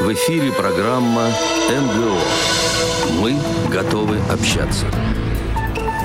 [0.00, 1.26] В эфире программа
[1.68, 3.20] МГО.
[3.20, 3.36] Мы
[3.70, 4.86] готовы общаться.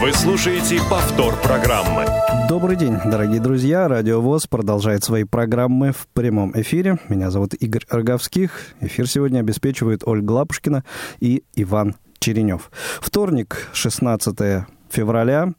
[0.02, 2.06] Вы слушаете повтор программы.
[2.50, 3.88] Добрый день, дорогие друзья.
[3.88, 6.98] Радио ВОЗ продолжает свои программы в прямом эфире.
[7.08, 8.52] Меня зовут Игорь Роговских.
[8.82, 10.84] Эфир сегодня обеспечивают Ольга Лапушкина
[11.22, 12.72] и Иван Черенев.
[13.00, 15.54] Вторник, 16 февраля,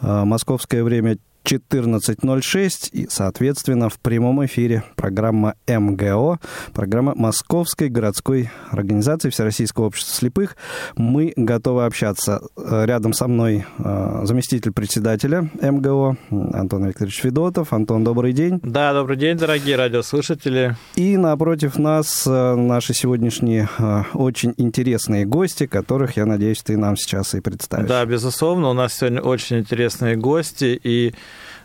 [0.00, 6.38] э, московское время 14.06 и, соответственно, в прямом эфире программа МГО,
[6.72, 10.56] программа Московской городской организации Всероссийского общества слепых.
[10.96, 12.40] Мы готовы общаться.
[12.56, 17.72] Рядом со мной э, заместитель председателя МГО Антон Викторович Федотов.
[17.72, 18.60] Антон, добрый день.
[18.62, 20.76] Да, добрый день, дорогие радиослушатели.
[20.96, 26.96] И напротив нас э, наши сегодняшние э, очень интересные гости, которых, я надеюсь, ты нам
[26.96, 27.88] сейчас и представишь.
[27.88, 31.14] Да, безусловно, у нас сегодня очень интересные гости, и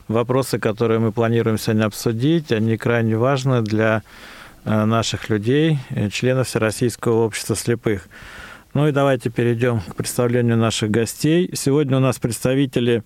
[0.09, 4.01] вопросы, которые мы планируем сегодня обсудить, они крайне важны для
[4.65, 8.09] э, наших людей, э, членов Всероссийского общества слепых.
[8.73, 11.49] Ну и давайте перейдем к представлению наших гостей.
[11.53, 13.03] Сегодня у нас представители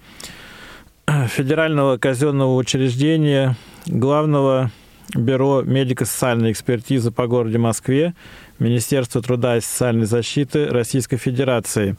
[1.06, 4.72] э, Федерального казенного учреждения, Главного
[5.14, 8.16] бюро медико-социальной экспертизы по городе Москве,
[8.60, 11.98] Министерства труда и социальной защиты Российской Федерации.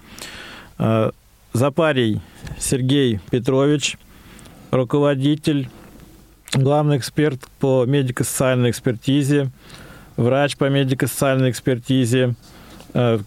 [1.53, 2.23] Запарий
[2.59, 3.98] Сергей Петрович–
[4.75, 5.69] руководитель,
[6.53, 9.50] главный эксперт по медико-социальной экспертизе,
[10.17, 12.34] врач по медико-социальной экспертизе,
[12.92, 13.19] э,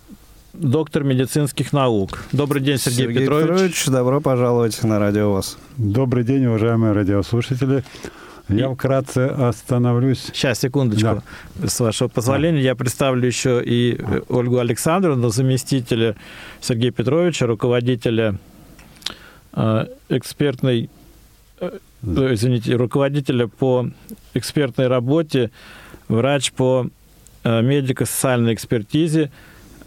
[0.53, 2.23] доктор медицинских наук.
[2.31, 3.47] Добрый день, Сергей, Сергей Петрович.
[3.47, 3.85] Петрович.
[3.85, 5.57] Добро пожаловать на радио ВОЗ.
[5.77, 7.83] Добрый день, уважаемые радиослушатели.
[8.49, 10.29] Я вкратце остановлюсь.
[10.33, 11.21] Сейчас, секундочку.
[11.55, 11.67] Да.
[11.67, 12.63] С вашего позволения, а.
[12.63, 16.15] я представлю еще и Ольгу Александровну, заместителя
[16.61, 18.37] Сергея Петровича, руководителя
[19.51, 20.93] э, экспертной Э,
[22.33, 23.89] извините, руководителя по
[24.33, 25.51] экспертной работе,
[26.07, 26.87] врач по
[27.43, 29.29] э, медико-социальной экспертизе э,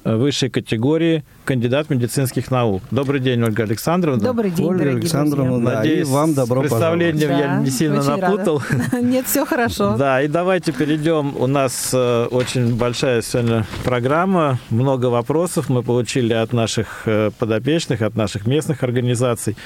[0.05, 2.81] высшей категории– кандидат медицинских наук.
[2.93, 4.23] Добрый день, Ольга Александровна.
[4.23, 8.63] Добрый день, Ольга Александровна, да, Надеюсь, и вам добро представлением да, я не сильно напутал.
[8.71, 9.01] Рада.
[9.05, 9.97] Нет, все хорошо.
[9.97, 11.35] Да, и давайте перейдем.
[11.37, 18.03] У нас э, очень большая сегодня программа, много вопросов мы получили от наших э, подопечных,
[18.03, 19.57] от наших местных организаций.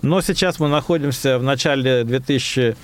[0.00, 2.76] Но сейчас мы находимся в начале 2000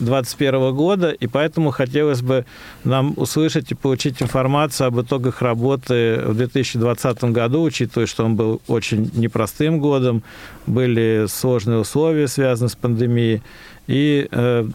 [0.00, 2.44] 2021 года, и поэтому хотелось бы
[2.84, 8.60] нам услышать и получить информацию об итогах работы в 2020 году, учитывая, что он был
[8.68, 10.22] очень непростым годом,
[10.66, 13.42] были сложные условия, связанные с пандемией.
[13.86, 14.68] И э,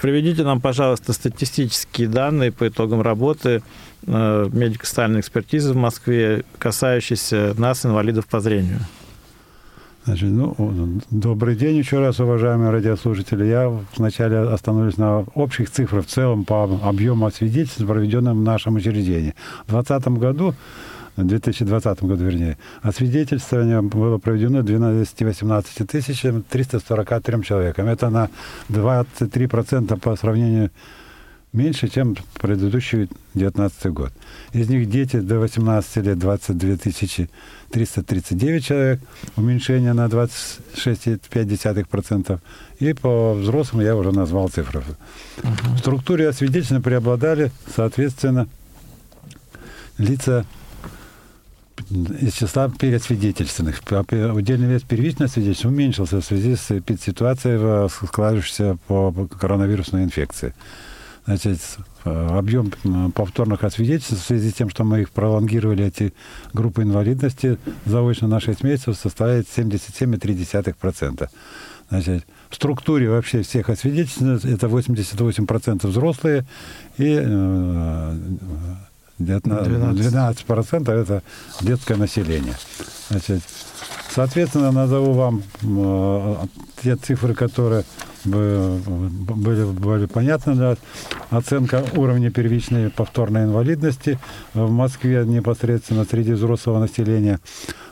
[0.00, 3.62] приведите нам, пожалуйста, статистические данные по итогам работы
[4.06, 8.80] э, медико-социальной экспертизы в Москве, касающиеся нас, инвалидов по зрению.
[10.08, 13.44] Значит, ну, добрый день еще раз, уважаемые радиослушатели.
[13.44, 19.34] Я вначале остановлюсь на общих цифрах в целом по объему свидетельств, проведенным в нашем учреждении.
[19.66, 20.54] В 2020 году
[21.16, 27.88] в 2020 году, вернее, освидетельствование было проведено 218 тысяч 343 человекам.
[27.88, 28.30] Это на
[28.70, 30.70] 23% по сравнению
[31.52, 34.12] меньше, чем предыдущий 2019 год.
[34.52, 36.76] Из них дети до 18 лет 22
[37.70, 39.00] 339 человек,
[39.36, 42.40] уменьшение на 26,5%.
[42.80, 44.80] И по взрослым я уже назвал цифры.
[44.80, 45.74] Uh-huh.
[45.74, 48.46] В структуре освидетельно преобладали, соответственно,
[49.98, 50.44] лица
[51.90, 53.80] из числа пересвидетельственных.
[54.34, 56.66] Удельный вес первичного свидетельства уменьшился в связи с
[57.00, 60.54] ситуацией, складывающейся по коронавирусной инфекции.
[61.28, 61.60] Значит,
[62.04, 62.70] объем
[63.10, 66.14] повторных освидетельств в связи с тем, что мы их пролонгировали, эти
[66.54, 71.28] группы инвалидности, заочно на 6 месяцев составляет 77,3%.
[71.90, 76.46] Значит, в структуре вообще всех освидетельств это 88% взрослые
[76.96, 78.78] и 12%,
[79.18, 81.22] 12% это
[81.60, 82.54] детское население.
[83.10, 83.42] Значит,
[84.10, 85.42] соответственно, назову вам
[86.82, 87.84] те цифры, которые
[88.24, 90.54] были, были понятны.
[90.54, 90.76] Да.
[91.30, 94.18] Оценка уровня первичной повторной инвалидности
[94.54, 97.40] в Москве непосредственно среди взрослого населения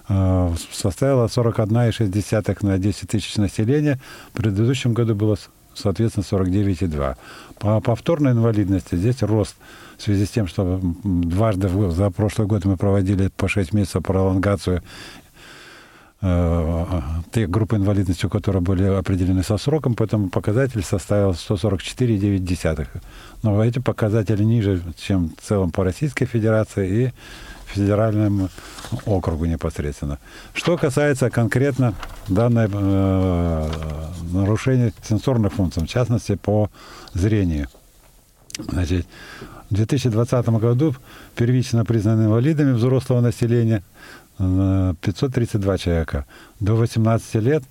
[0.09, 3.99] э, составила 41,6 на 10 тысяч населения.
[4.33, 5.37] В предыдущем году было,
[5.75, 7.17] соответственно, 49,2.
[7.59, 9.57] По повторной инвалидности здесь рост
[9.97, 14.83] в связи с тем, что дважды за прошлый год мы проводили по 6 месяцев пролонгацию
[16.21, 22.87] те группы инвалидности, которые были определены со сроком, поэтому показатель составил 144,9.
[23.43, 27.13] Но эти показатели ниже, чем в целом по Российской Федерации и
[27.67, 28.49] федеральному
[29.05, 30.19] округу непосредственно.
[30.55, 31.95] Что касается конкретно
[32.29, 33.71] данной э,
[34.33, 36.71] нарушения сенсорных функций, в частности по
[37.13, 37.69] зрению.
[38.59, 39.07] Значит,
[39.69, 40.95] В 2020 году
[41.35, 46.27] первично признаны инвалидами взрослого населения э, 532 человека.
[46.61, 47.65] До 18 лет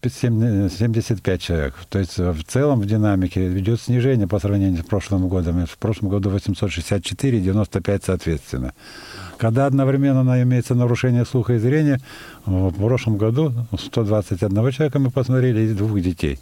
[0.00, 1.74] 75 человек.
[1.88, 5.66] То есть в целом в динамике идет снижение по сравнению с прошлым годом.
[5.66, 8.74] В прошлом году 864 и 95 соответственно.
[9.38, 12.00] Когда одновременно имеется нарушение слуха и зрения,
[12.46, 16.38] в прошлом году 121 человека мы посмотрели и двух детей.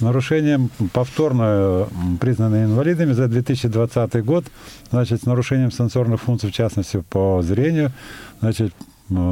[0.00, 1.88] Нарушением повторно
[2.20, 4.44] признанные инвалидами за 2020 год,
[4.90, 7.92] значит, с нарушением сенсорных функций, в частности, по зрению,
[8.40, 8.74] значит,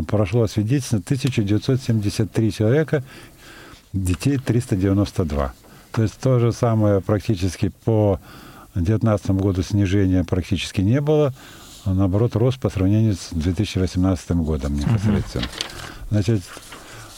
[0.08, 3.04] прошло свидетельство 1973 человека,
[3.92, 5.52] детей 392.
[5.92, 8.18] То есть то же самое практически по
[8.74, 11.34] 2019 году снижения практически не было,
[11.84, 15.46] а наоборот рост по сравнению с 2018 годом непосредственно.
[16.10, 16.42] Значит,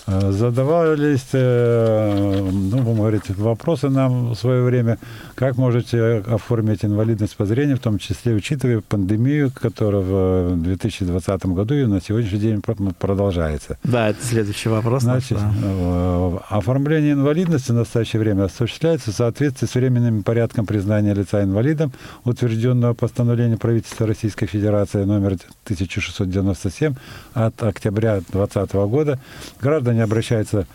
[0.07, 4.99] задавались, ну, будем говорить, вопросы нам в свое время,
[5.35, 11.75] как можете оформить инвалидность по зрению, в том числе учитывая пандемию, которая в 2020 году
[11.75, 12.63] и на сегодняшний день
[12.99, 13.79] продолжается.
[13.83, 15.03] Да, это следующий вопрос.
[15.03, 16.39] Значит, да.
[16.49, 21.93] оформление инвалидности в настоящее время осуществляется в соответствии с временным порядком признания лица инвалидом,
[22.25, 26.95] утвержденного постановлением правительства Российской Федерации номер 1697
[27.35, 29.19] от октября 2020 года.
[29.61, 30.67] Граждане обращаются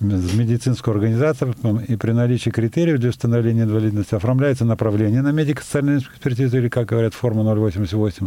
[0.00, 1.54] в медицинскую организацию,
[1.86, 7.14] и при наличии критериев для установления инвалидности оформляется направление на медико-социальную экспертизу, или, как говорят,
[7.14, 8.26] форма 088.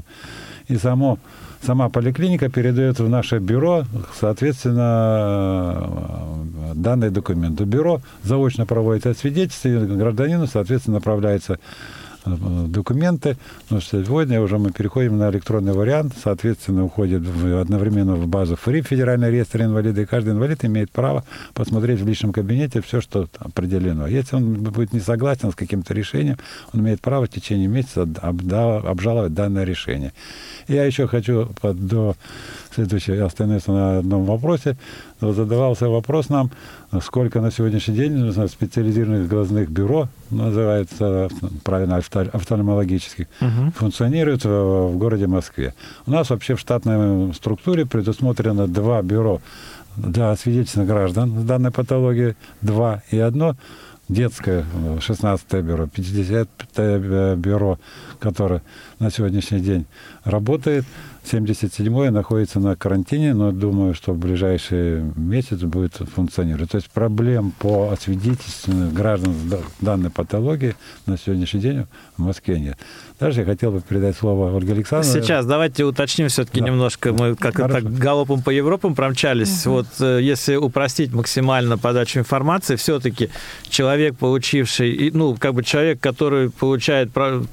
[0.70, 1.20] И само,
[1.62, 3.84] сама поликлиника передает в наше бюро,
[4.18, 5.90] соответственно,
[6.74, 7.60] данный документ.
[7.62, 11.60] Бюро заочно проводит освидетельствие, и гражданину, соответственно, направляется
[12.26, 13.38] документы,
[13.70, 18.82] но сегодня уже мы переходим на электронный вариант, соответственно, уходит в, одновременно в базу ФРИ,
[18.82, 21.24] Федеральный реестр инвалидов, и каждый инвалид имеет право
[21.54, 24.08] посмотреть в личном кабинете все, что определено.
[24.08, 26.38] Если он будет не согласен с каким-то решением,
[26.74, 30.14] он имеет право в течение месяца обжаловать данное решение.
[30.68, 32.16] Я еще хочу до
[32.76, 34.78] следующего остановиться на одном вопросе.
[35.22, 36.52] Задавался вопрос нам,
[37.02, 41.30] сколько на сегодняшний день специализированных глазных бюро, называется
[41.64, 43.72] правильно офтальмологических, угу.
[43.76, 44.50] функционирует в,
[44.92, 45.74] в городе Москве.
[46.06, 49.42] У нас вообще в штатной структуре предусмотрено два бюро
[49.98, 53.56] для освидетельственных граждан с данной патологией, два и одно
[54.10, 54.66] детское
[55.00, 57.80] 16 бюро, 50 бюро,
[58.20, 58.62] которое
[59.00, 59.86] на сегодняшний день
[60.24, 60.86] работает.
[61.26, 66.72] 77-е находится на карантине, но думаю, что в ближайший месяц будет функционировать.
[66.72, 69.34] То есть проблем по освидетельствованию граждан
[69.82, 70.76] данной патологией
[71.06, 72.78] на сегодняшний день в Москве нет.
[73.20, 75.22] Дальше я хотел бы передать слово Ольге Александровне.
[75.22, 76.68] Сейчас давайте уточним все-таки да.
[76.68, 77.14] немножко.
[77.14, 79.66] Мы как то так галопом по Европам промчались.
[79.66, 79.76] Угу.
[79.76, 83.30] Вот э, если упростить максимально подачу информации, все-таки
[83.70, 87.12] человек, получивший, ну, как бы человек, который получает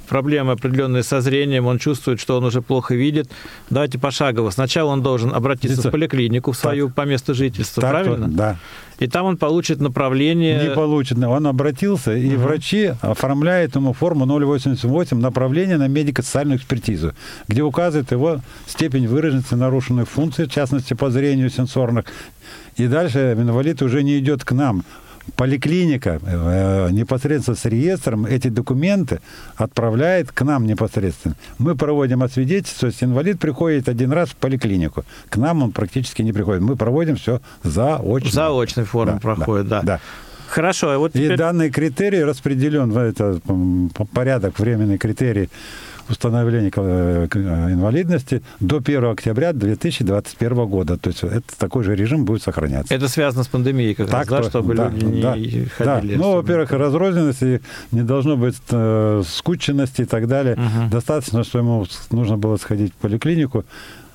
[0.09, 3.31] проблемы определенные со зрением, он чувствует, что он уже плохо видит,
[3.71, 4.51] Давайте пошагово.
[4.51, 5.89] Сначала он должен обратиться Это...
[5.89, 6.95] в поликлинику в свою так.
[6.97, 8.29] по месту жительства, так, правильно?
[8.29, 8.57] Да.
[8.99, 10.69] И там он получит направление...
[10.69, 11.19] Не получит.
[11.19, 12.45] Он обратился, и угу.
[12.45, 17.15] врачи оформляют ему форму 088 направление на медико-социальную экспертизу,
[17.49, 22.07] где указывает его степень выраженности нарушенной функции, в частности, по зрению сенсорных.
[22.77, 24.85] И дальше инвалид уже не идет к нам
[25.37, 29.21] поликлиника э, непосредственно с реестром эти документы
[29.57, 31.37] отправляет к нам непосредственно.
[31.59, 35.05] Мы проводим освидетельство, то есть инвалид приходит один раз в поликлинику.
[35.29, 36.63] К нам он практически не приходит.
[36.63, 38.31] Мы проводим все заочно.
[38.31, 39.83] Заочной форме да, проходит, да.
[39.83, 39.87] да.
[39.87, 40.01] да.
[40.53, 41.33] Хорошо, а вот теперь...
[41.33, 43.41] И данный критерий распределен, в это
[44.13, 45.49] порядок, временный критерий
[46.11, 47.27] установления э,
[47.71, 50.99] инвалидности до 1 октября 2021 года.
[50.99, 52.95] То есть это такой же режим будет сохраняться.
[52.95, 55.33] Это связано с пандемией как так, раз, да, чтобы да, люди не да,
[55.77, 56.17] ходили.
[56.17, 56.21] Да.
[56.21, 60.55] Ну, во-первых, разрозненности, не должно быть э, скученности и так далее.
[60.57, 60.91] Угу.
[60.91, 63.65] Достаточно, что ему нужно было сходить в поликлинику,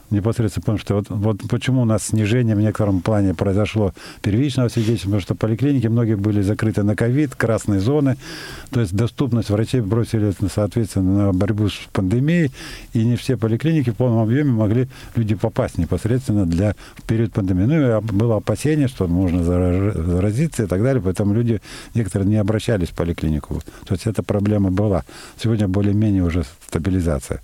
[0.10, 5.08] непосредственно, потому что вот, вот почему у нас снижение в некотором плане произошло первичного свидетельства,
[5.10, 8.18] потому что поликлиники многие были закрыты на ковид, красные зоны,
[8.72, 12.52] то есть доступность врачей бросили, соответственно, на борьбу с пандемией,
[12.94, 17.66] и не все поликлиники в полном объеме могли люди попасть непосредственно для в период пандемии.
[17.66, 21.62] Ну, и было опасение, что можно заразиться и так далее, поэтому люди
[21.94, 23.62] некоторые не обращались в поликлинику.
[23.86, 25.04] То есть эта проблема была.
[25.42, 27.42] Сегодня более-менее уже стабилизация.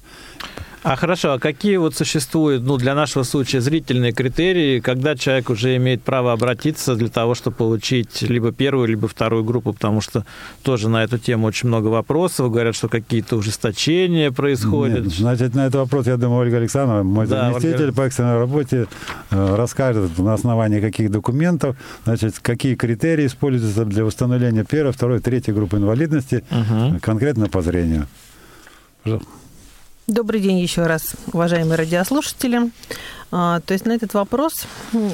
[0.83, 5.77] А хорошо, а какие вот существуют, ну, для нашего случая зрительные критерии, когда человек уже
[5.77, 10.25] имеет право обратиться для того, чтобы получить либо первую, либо вторую группу, потому что
[10.61, 15.05] тоже на эту тему очень много вопросов, говорят, что какие-то ужесточения происходят.
[15.05, 17.93] Нет, значит, на этот вопрос, я думаю, Ольга Александровна, мой Да, заместитель Ольга.
[17.95, 18.87] по экстренной работе,
[19.31, 25.53] э, расскажет на основании каких документов, значит, какие критерии используются для установления первой, второй, третьей
[25.53, 26.99] группы инвалидности, Мгм.
[26.99, 28.07] конкретно по зрению.
[29.03, 29.29] Пожалуйста.
[30.13, 32.69] Добрый день еще раз, уважаемые радиослушатели.
[33.31, 34.67] А, То есть на этот вопрос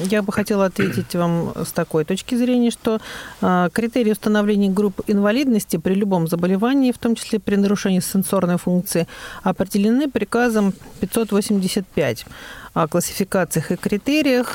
[0.10, 3.00] я бы хотела ответить вам с такой точки зрения, что
[3.40, 9.08] а, критерии установления групп инвалидности при любом заболевании, в том числе при нарушении сенсорной функции,
[9.42, 12.26] определены приказом 585
[12.74, 14.54] о классификациях и критериях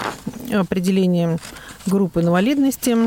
[0.53, 1.39] определения
[1.87, 2.99] групп инвалидности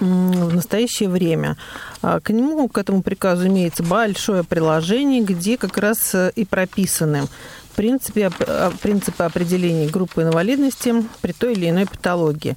[0.00, 1.56] в настоящее время.
[2.02, 7.28] А, К нему, к этому приказу имеется большое приложение, где как раз э, и прописаны
[7.76, 12.56] принципы, а, принципы определения группы инвалидности при той или иной патологии.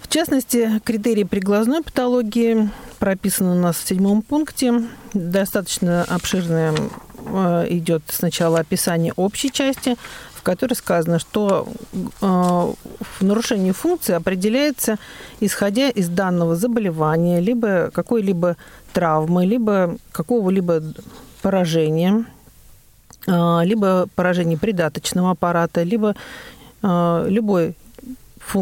[0.00, 4.84] В частности, критерии при глазной патологии прописаны у нас в седьмом пункте.
[5.12, 6.74] Достаточно обширное
[7.26, 9.96] э, идет сначала описание общей части,
[10.44, 14.98] которой сказано, что э, в нарушении функции определяется,
[15.40, 18.56] исходя из данного заболевания, либо какой-либо
[18.92, 20.82] травмы, либо какого-либо
[21.42, 22.26] поражения,
[23.26, 26.14] э, либо поражение придаточного аппарата, либо
[26.82, 27.74] э, любой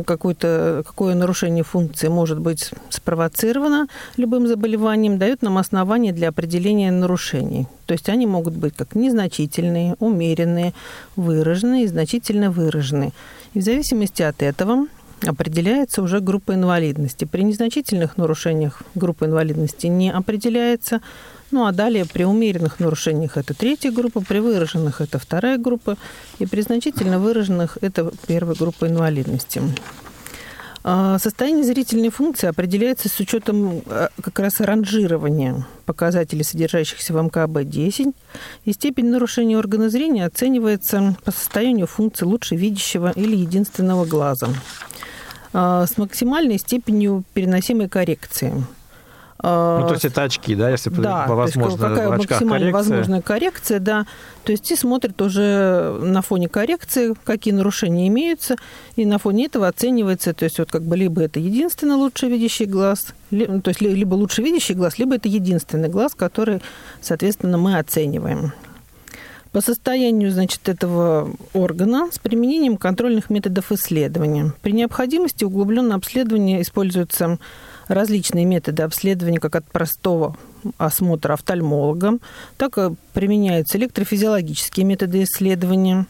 [0.04, 7.66] какое-то какое нарушение функции может быть спровоцировано любым заболеванием, дают нам основания для определения нарушений.
[7.86, 10.72] То есть они могут быть как незначительные, умеренные,
[11.16, 13.12] выраженные и значительно выраженные.
[13.54, 14.86] И в зависимости от этого
[15.26, 17.24] определяется уже группа инвалидности.
[17.24, 21.00] При незначительных нарушениях группа инвалидности не определяется.
[21.52, 25.98] Ну а далее при умеренных нарушениях это третья группа, при выраженных это вторая группа,
[26.38, 29.60] и при значительно выраженных это первая группа инвалидности.
[30.82, 38.14] А, Состояние зрительной функции определяется с учетом а, как раз ранжирования показателей, содержащихся в МКБ-10,
[38.64, 44.48] и степень нарушения органа зрения оценивается по состоянию функции лучше видящего или единственного глаза
[45.52, 48.64] а, с максимальной степенью переносимой коррекции.
[49.44, 52.12] А, Ну, то есть это очки, да, если да, по то есть возможно какая в
[52.12, 52.72] очках максимально коррекция.
[52.96, 54.06] возможная коррекция, да.
[54.44, 58.54] То есть и смотрит уже на фоне коррекции, какие нарушения имеются,
[58.94, 62.66] и на фоне этого оценивается, то есть вот как бы либо это единственный лучше видящий
[62.66, 66.62] глаз, ли- ну, то есть ли- либо лучше видящий глаз, либо это единственный глаз, который,
[67.00, 68.52] соответственно, мы оцениваем.
[69.50, 74.54] По состоянию, значит, этого органа с применением контрольных методов исследования.
[74.62, 77.38] При необходимости углубленное обследование используются
[77.92, 80.36] различные методы обследования, как от простого
[80.78, 82.20] осмотра офтальмологом,
[82.56, 86.06] так и применяются электрофизиологические методы исследования,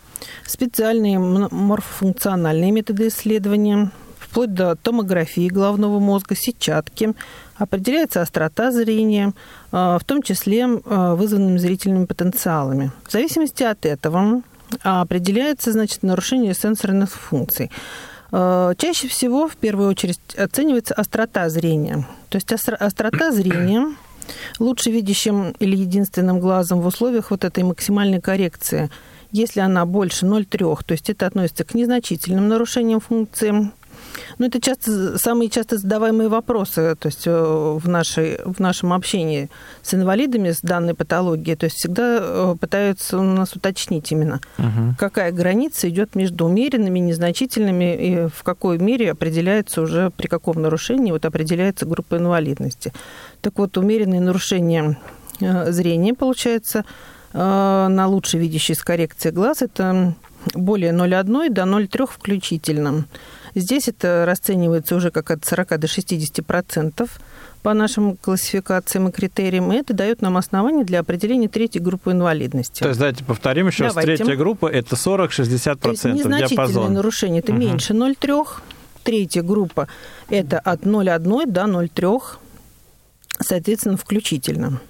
[0.47, 7.13] специальные морфофункциональные методы исследования, вплоть до томографии головного мозга, сетчатки.
[7.57, 9.35] Определяется острота зрения,
[9.73, 12.93] э, в том числе э, вызванными зрительными потенциалами.
[13.07, 14.43] В зависимости от этого
[14.83, 17.71] а, определяется значит, нарушение сенсорных функций.
[18.33, 22.07] Э, Чаще всего, в первую очередь, оценивается острота зрения.
[22.31, 23.95] То есть остро- острота зрения
[24.59, 28.91] лучше видящим или единственным глазом в условиях вот этой максимальной коррекции.
[29.31, 33.71] Если она больше 0,3, то есть это относится к незначительным нарушениям функции.
[34.39, 39.49] Ну, это часто, самые часто задаваемые вопросы то есть, э, в, нашей, в нашем общении
[39.83, 41.57] с инвалидами с данной патологией.
[41.57, 44.97] То есть всегда э, пытаются у нас уточнить именно, Мгм.
[44.99, 51.13] какая граница идет между умеренными, незначительными, и в какой мере определяется уже, при каком нарушении
[51.13, 52.93] вот определяется группа инвалидности.
[53.41, 54.99] Так вот, умеренные нарушения
[55.41, 56.85] э, зрения, получается,
[57.35, 60.15] на лучше видящий с коррекцией глаз, это
[60.55, 63.05] более 0,1 до 0,3 включительно.
[63.55, 67.21] Здесь это расценивается уже как от 40 до 60 процентов
[67.63, 72.81] по нашим классификациям и критериям, и это дает нам основание для определения третьей группы инвалидности.
[72.83, 73.95] То есть, давайте повторим еще раз.
[73.95, 76.93] Третья группа– это 40-60% То есть незначительное диапазон.
[76.95, 77.61] нарушение это Мгм.
[77.61, 78.63] меньше 0,3.
[79.05, 79.89] Третья группа
[80.29, 82.39] это от 0,1 до 0,3,
[83.41, 84.81] соответственно, включительно.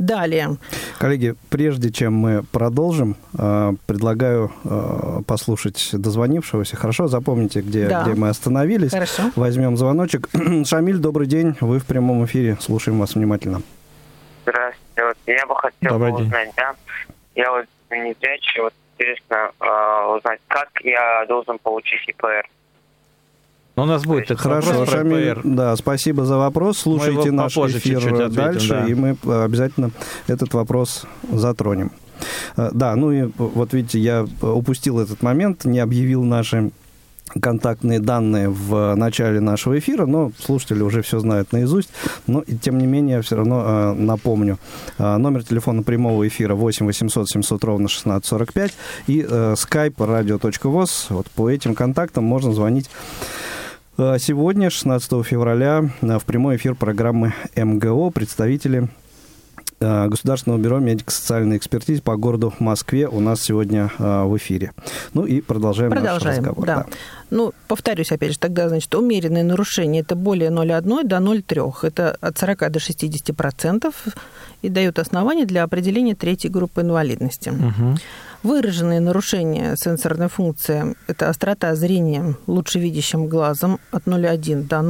[0.00, 0.56] Далее.
[0.98, 6.74] Коллеги, прежде чем мы продолжим, э, предлагаю э, послушать дозвонившегося.
[6.76, 8.02] Хорошо, запомните, где, Да.
[8.04, 8.92] где мы остановились.
[8.92, 9.24] Хорошо.
[9.36, 10.30] Возьмем звоночек.
[10.64, 11.54] Шамиль, добрый день.
[11.60, 12.56] Вы в прямом эфире.
[12.60, 13.60] Слушаем вас внимательно.
[14.44, 15.04] Здравствуйте.
[15.04, 16.26] Вот я бы хотел Добрый день.
[16.28, 16.74] узнать, да,
[17.34, 22.48] я вот не зрячий, вот интересно э, узнать, как я должен получить ИПР.
[23.76, 25.38] Ну, у нас будет этот Хорошо, Шамиль.
[25.44, 26.78] Да, спасибо за вопрос.
[26.78, 28.86] Слушайте наш эфир чуть-чуть ответим, дальше, да.
[28.86, 29.90] и мы э, обязательно
[30.26, 31.92] этот вопрос затронем.
[32.56, 36.70] Да, ну и вот видите, я упустил этот момент, не объявил наши
[37.40, 41.90] контактные данные в начале нашего эфира, но слушатели уже все знают наизусть.
[42.26, 44.58] Но, тем не менее, все равно э, напомню.
[44.98, 48.74] Э, номер телефона прямого эфира 8 800 700 ровно 1645
[49.06, 51.06] и э, skype radio.voz.
[51.10, 53.49] Вот по этим контактам можно звонить э,
[53.96, 58.88] Сегодня, 16 февраля, в прямой эфир программы МГО представители
[59.80, 64.72] Государственного бюро медико-социальной экспертизы по городу Москве у нас сегодня э, в эфире.
[65.14, 66.66] Ну и продолжаем, продолжаем наш разговор.
[66.66, 66.76] Да.
[66.76, 66.86] Да.
[67.30, 71.72] Ну, повторюсь, опять же, тогда, значит, умеренные нарушения– это более 0,1 до 0,3.
[71.82, 73.94] Это от 40 до 60 процентов
[74.60, 77.48] и дают основания для определения третьей группы инвалидности.
[77.48, 77.96] Угу.
[78.42, 84.80] Выраженные нарушения сенсорной функции– это острота зрения лучше видящим глазом от 0,1 до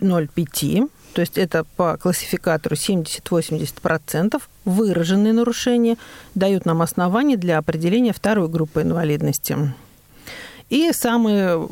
[0.00, 5.96] 0,05 то есть это по классификатору 70-80%, выраженные нарушения
[6.34, 9.72] дают нам основания для определения второй группы инвалидности.
[10.68, 11.66] И самый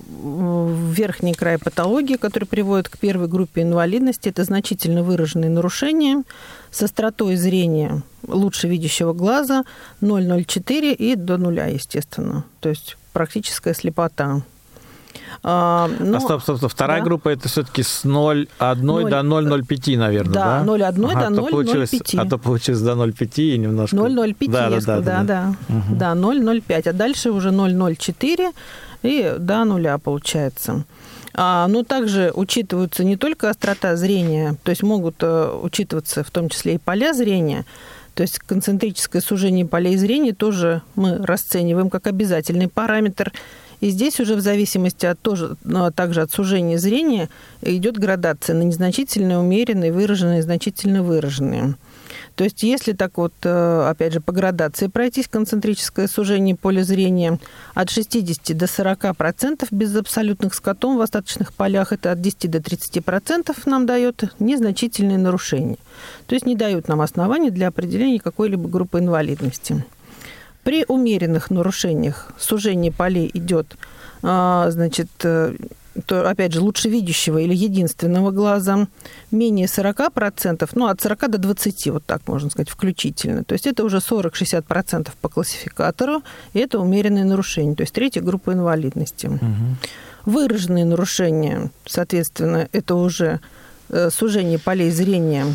[0.95, 6.25] верхний край патологии, который приводит к первой группе инвалидности, это значительно выраженные нарушения
[6.71, 9.65] с остротой зрения лучше видящего глаза
[10.01, 12.47] 0,04 и до нуля, естественно.
[12.61, 14.41] То есть практическая слепота.
[15.43, 16.73] А, но, а стоп, стоп, стоп.
[16.73, 17.05] Вторая да?
[17.05, 20.65] группа это все-таки с 0,1 0, до 0,05, наверное, да?
[20.65, 22.19] Да, 0,1 ага, до 0,05.
[22.19, 23.97] А то получилось до 0,5 и немножко...
[23.97, 25.55] 0,05, да, да, да, да, да.
[25.69, 25.97] Угу.
[25.97, 26.89] Да, 0,05.
[26.89, 28.53] А дальше уже 0,04
[29.03, 30.85] и до нуля получается.
[31.35, 36.49] А, но также учитываются не только острота зрения, то есть могут э, учитываться в том
[36.49, 37.65] числе и поля зрения,
[38.15, 43.33] то есть концентрическое сужение полей зрения тоже мы расцениваем как обязательный параметр
[43.81, 47.29] и здесь уже в зависимости от тоже, но также от сужения зрения
[47.63, 51.75] идет градация на незначительные, умеренные, выраженные, значительно выраженные.
[52.37, 57.39] То есть если так вот, э, опять же, по градации пройтись концентрическое сужение поля зрения
[57.75, 62.61] от 60 до 40 процентов без абсолютных скотом в остаточных полях, это от 10 до
[62.61, 65.79] 30 процентов нам дает незначительные нарушения.
[66.27, 69.85] То есть не дают нам оснований для определения какой-либо группы инвалидности.
[70.65, 73.77] При умеренных нарушениях сужение полей идет,
[74.23, 75.55] а, значит, э,
[76.07, 78.89] то, опять же, лучше видящего или единственного глаза,
[79.31, 83.45] менее 40%, ну, от 40 до 20, вот так можно сказать, включительно.
[83.45, 86.23] То есть это уже 40-60% по классификатору,
[86.55, 89.27] и это умеренные нарушения, то есть третья группа инвалидности.
[89.27, 89.43] Угу.
[90.25, 93.41] Выраженные нарушения, соответственно, это уже
[93.91, 95.47] э, сужение полей зрения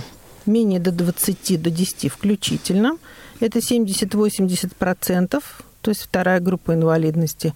[0.46, 2.98] менее до 20, до 10 включительно–
[3.40, 5.44] это 70-80%,
[5.82, 7.54] то есть вторая группа инвалидности.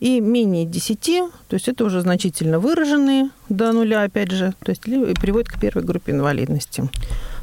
[0.00, 1.00] И менее 10,
[1.48, 5.84] то есть это уже значительно выраженные до нуля, опять же, то есть приводит к первой
[5.84, 6.90] группе инвалидности.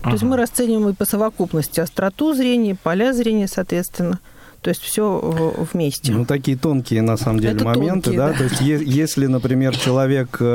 [0.01, 0.03] Ага.
[0.03, 4.19] То есть мы расцениваем и по совокупности остроту зрения, поля зрения, соответственно.
[4.61, 6.11] То есть все вместе.
[6.11, 8.31] Ну, такие тонкие, на самом деле, Это моменты, тонкие, да?
[8.31, 8.37] да.
[8.37, 10.45] То есть если, например, человек э,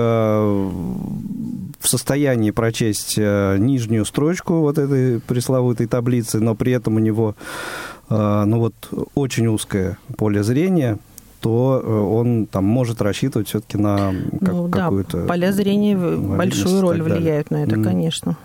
[1.81, 7.35] в состоянии прочесть э, нижнюю строчку вот этой пресловутой таблицы, но при этом у него
[8.11, 8.75] э, ну вот
[9.14, 10.99] очень узкое поле зрения,
[11.40, 15.23] то он там может рассчитывать все-таки на как, ну, какую-то...
[15.23, 17.85] Да, поля зрения большую роль влияют на это, mm.
[17.85, 18.37] конечно.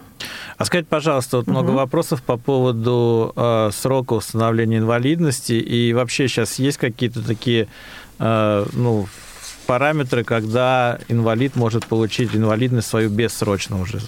[0.60, 1.52] А скажите, пожалуйста, вот угу.
[1.54, 7.70] много вопросов по поводу э, срока установления инвалидности, и вообще сейчас есть какие-то такие,
[8.20, 9.08] э, ну,
[9.68, 14.02] параметры, когда инвалид может получить инвалидность свою бессрочно уже?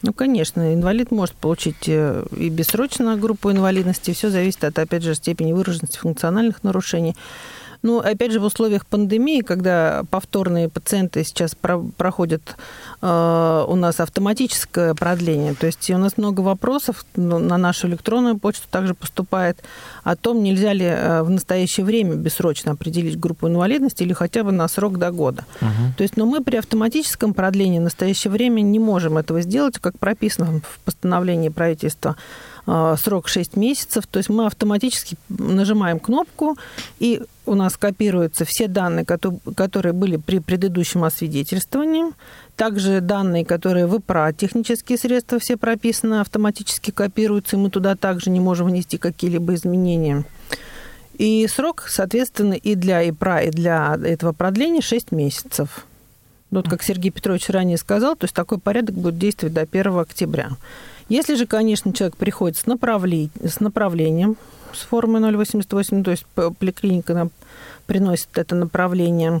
[0.00, 4.14] Ну, конечно, инвалид может получить э, и бессрочно группу инвалидности.
[4.14, 7.14] Все зависит от, опять же, степени выраженности функциональных нарушений.
[7.86, 12.56] Ну, опять же, в условиях пандемии, когда повторные пациенты сейчас про проходят
[13.00, 18.38] э, у нас автоматическое продление, то есть у нас много вопросов ну, на нашу электронную
[18.38, 19.62] почту также поступает
[20.02, 24.50] о том, нельзя ли э, в настоящее время бессрочно определить группу инвалидности или хотя бы
[24.50, 25.44] на срок до года.
[25.60, 25.94] Угу.
[25.96, 29.96] То есть, но мы при автоматическом продлении в настоящее время не можем этого сделать, как
[29.96, 32.16] прописано в постановлении правительства
[32.66, 34.06] срок 6 месяцев.
[34.06, 36.56] То есть мы автоматически нажимаем кнопку,
[36.98, 42.12] и у нас копируются все данные, которые были при предыдущем освидетельствовании.
[42.56, 48.30] Также данные, которые в ИПРА, технические средства все прописаны, автоматически копируются, и мы туда также
[48.30, 50.24] не можем внести какие-либо изменения.
[51.18, 55.86] И срок, соответственно, и для ИПРА, и для этого продления 6 месяцев.
[56.50, 60.50] Вот как Сергей Петрович ранее сказал, то есть такой порядок будет действовать до 1 октября.
[61.08, 64.36] Если же, конечно, человек приходит с, направлением, с направлением,
[64.72, 66.26] с формы 088, то есть
[66.58, 67.30] поликлиника нам
[67.86, 69.40] приносит это направление,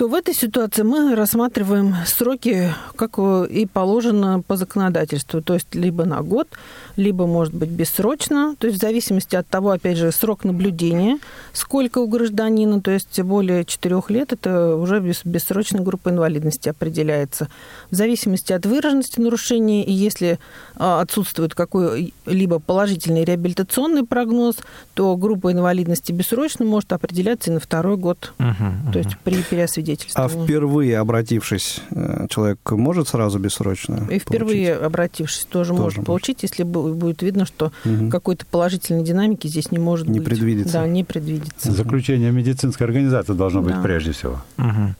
[0.00, 6.06] то в этой ситуации мы рассматриваем сроки, как и положено по законодательству, то есть либо
[6.06, 6.48] на год,
[6.96, 11.18] либо, может быть, бессрочно, то есть в зависимости от того, опять же, срок наблюдения,
[11.52, 17.48] сколько у гражданина, то есть более четырех лет, это уже бессрочная группа инвалидности определяется.
[17.90, 20.38] В зависимости от выраженности нарушения, и если
[20.76, 24.56] а, отсутствует какой-либо положительный реабилитационный прогноз,
[24.94, 28.54] то группа инвалидности бессрочно может определяться и на второй год, угу,
[28.92, 28.98] то угу.
[28.98, 29.89] есть при переосвидетельствовании.
[30.14, 34.86] А впервые обратившись, э, человек может сразу бессрочно И впервые получить?
[34.86, 38.10] обратившись тоже, тоже может получить, если будет видно, что угу.
[38.10, 40.28] какой-то положительной динамики здесь не может не быть.
[40.28, 40.72] Не предвидится.
[40.72, 41.72] Да, не предвидится.
[41.72, 43.82] Заключение медицинской организации должно быть да.
[43.82, 44.40] прежде всего.
[44.58, 44.94] Угу.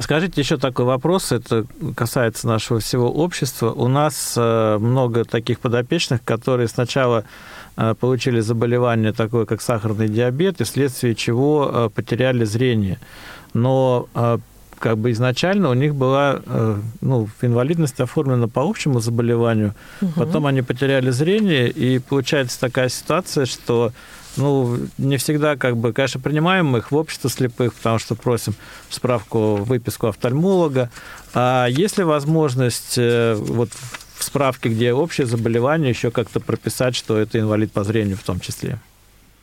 [0.00, 3.72] Скажите еще такой вопрос, это касается нашего всего общества.
[3.72, 7.24] У нас э, много таких подопечных, которые сначала
[7.76, 13.00] э, получили заболевание такое, как сахарный диабет, и вследствие чего потеряли зрение.
[13.54, 14.08] Но
[14.78, 16.40] как бы изначально у них была
[17.00, 20.12] ну, инвалидность оформлена по общему заболеванию, угу.
[20.14, 23.92] потом они потеряли зрение, и получается такая ситуация, что
[24.38, 28.54] ну, не всегда, как бы, конечно, принимаем их в общество слепых, потому что просим
[28.88, 30.90] справку, выписку офтальмолога.
[31.34, 33.70] А есть ли возможность э, вот
[34.16, 38.40] в справке, где общее заболевание, еще как-то прописать, что это инвалид по зрению в том
[38.40, 38.78] числе?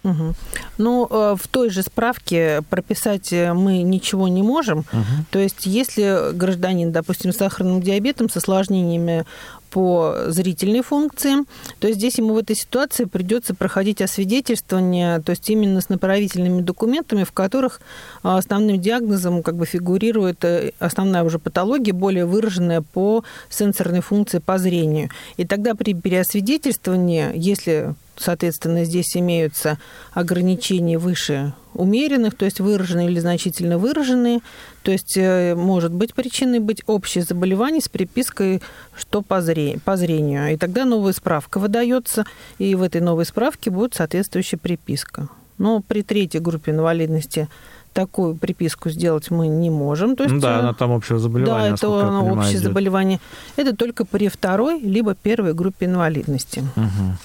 [0.06, 0.34] Угу.
[0.78, 4.80] Ну, э, в той же справке прописать э, мы ничего не можем.
[4.80, 5.26] Угу.
[5.32, 9.26] То есть, если гражданин, допустим, с сахарным диабетом, с осложнениями
[9.72, 11.44] по зрительной функции,
[11.80, 17.26] то здесь ему в этой ситуации придется проходить освидетельствование, то есть именно с направительными документами,
[17.26, 17.82] в которых
[18.24, 24.38] а, основным диагнозом как бы фигурирует э, основная уже патология, более выраженная по сенсорной функции
[24.38, 25.10] по зрению.
[25.36, 29.78] И тогда при переосвидетельствовании, если соответственно, здесь имеются
[30.14, 34.40] ограничения выше умеренных, то есть выраженные или значительно выраженные.
[34.84, 38.62] То есть э, может быть причиной быть общее заболевание с припиской
[38.96, 40.54] что по, зрению, по зрению.
[40.54, 42.26] И тогда новая справка выдается,
[42.58, 45.28] и в этой новой справке будет соответствующая приписка.
[45.58, 47.48] Но при третьей группе инвалидности
[47.96, 50.16] такую приписку сделать мы не можем.
[50.16, 51.70] То есть, да, э, она там общее заболевание.
[51.72, 52.64] Да, это оно общее идет.
[52.64, 53.20] заболевание.
[53.56, 56.64] Это только при второй либо первой группе инвалидности.
[56.76, 57.18] Угу.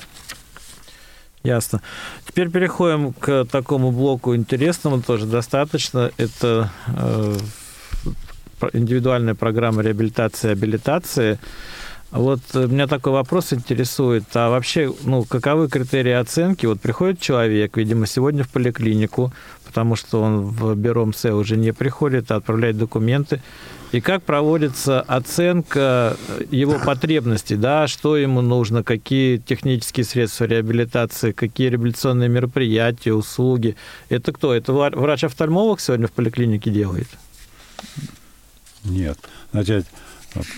[1.43, 1.81] Ясно.
[2.27, 6.11] Теперь переходим к такому блоку интересному тоже достаточно.
[6.19, 7.37] Это э,
[8.75, 11.39] индивидуальная программа реабилитации и абилитации.
[12.11, 14.25] Вот меня такой вопрос интересует.
[14.35, 16.67] А вообще, ну, каковы критерии оценки?
[16.67, 19.33] Вот приходит человек, видимо, сегодня в поликлинику,
[19.65, 23.41] потому что он в бюро МС уже не приходит, а отправляет документы
[23.93, 26.17] и как проводится оценка
[26.51, 33.77] его потребностей, да, что ему нужно, какие технические средства реабилитации, какие реабилитационные мероприятия, услуги.
[34.09, 34.55] Это кто?
[34.55, 37.09] Это врач-офтальмолог сегодня в поликлинике делает?
[38.85, 39.19] Нет.
[39.53, 39.87] Значит,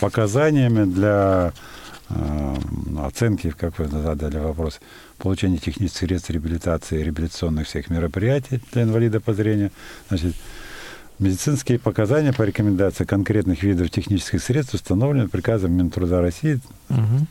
[0.00, 1.52] показаниями для
[2.08, 2.56] э,
[2.98, 4.80] оценки, как вы задали вопрос,
[5.18, 9.70] получения технических средств реабилитации, реабилитационных всех мероприятий для инвалида по зрению,
[10.08, 10.34] значит,
[11.22, 16.58] Медицинские показания по рекомендации конкретных видов технических средств установлены приказом Минтруда России
[16.88, 17.26] угу.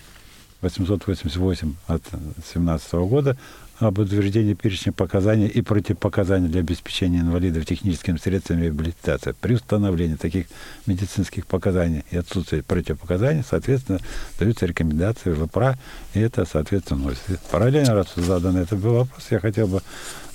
[0.62, 3.38] 888 от 2017 года
[3.88, 9.34] об утверждении перечня показаний и противопоказаний для обеспечения инвалидов техническими средствами реабилитации.
[9.42, 10.46] При установлении таких
[10.86, 14.00] медицинских показаний и отсутствии противопоказаний, соответственно,
[14.40, 15.78] даются рекомендации ВПРА,
[16.14, 17.14] и это, соответственно,
[17.52, 19.82] Параллельно, раз задан этот был вопрос, я хотел бы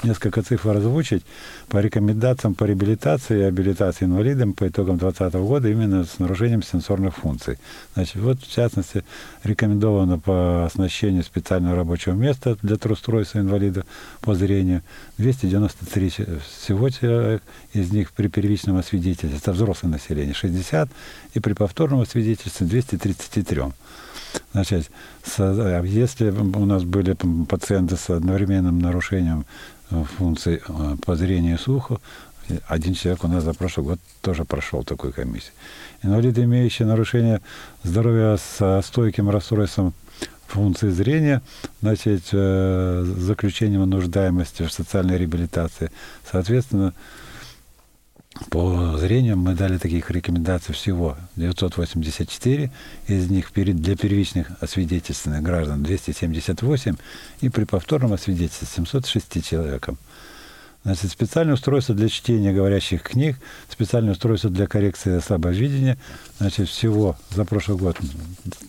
[0.02, 1.24] несколько цифр озвучить
[1.68, 7.16] по рекомендациям по реабилитации и абилитации инвалидам по итогам 2020 года именно с нарушением сенсорных
[7.16, 7.58] функций.
[7.94, 9.04] Значит, вот в частности
[9.42, 13.84] рекомендовано по оснащению специального рабочего места для трустройства инвалида
[14.20, 14.82] по зрению
[15.18, 16.10] 293
[16.60, 16.88] всего
[17.72, 20.88] из них при первичном освидетельстве, это взрослое население, 60,
[21.34, 23.62] и при повторном освидетельстве 233.
[24.52, 24.90] Значит,
[25.84, 29.46] если у нас были пациенты с одновременным нарушением
[29.90, 32.00] функций э, по зрению и слуху.
[32.68, 35.52] Один человек у нас за прошлый год тоже прошел такую комиссию.
[36.02, 37.40] Инвалиды, имеющие нарушение
[37.82, 39.94] здоровья с стойким расстройством
[40.46, 41.42] функции зрения,
[41.82, 45.90] значит, э, заключением нуждаемости в социальной реабилитации.
[46.30, 46.94] Соответственно,
[48.50, 52.70] по зрению мы дали таких рекомендаций всего 984,
[53.08, 56.96] из них для первичных освидетельственных граждан 278
[57.40, 59.98] и при повторном освидетельстве 706 человекам.
[60.84, 63.36] Значит, специальное устройство для чтения говорящих книг,
[63.68, 65.98] специальное устройство для коррекции слабовидения.
[66.38, 67.98] Значит, всего за прошлый год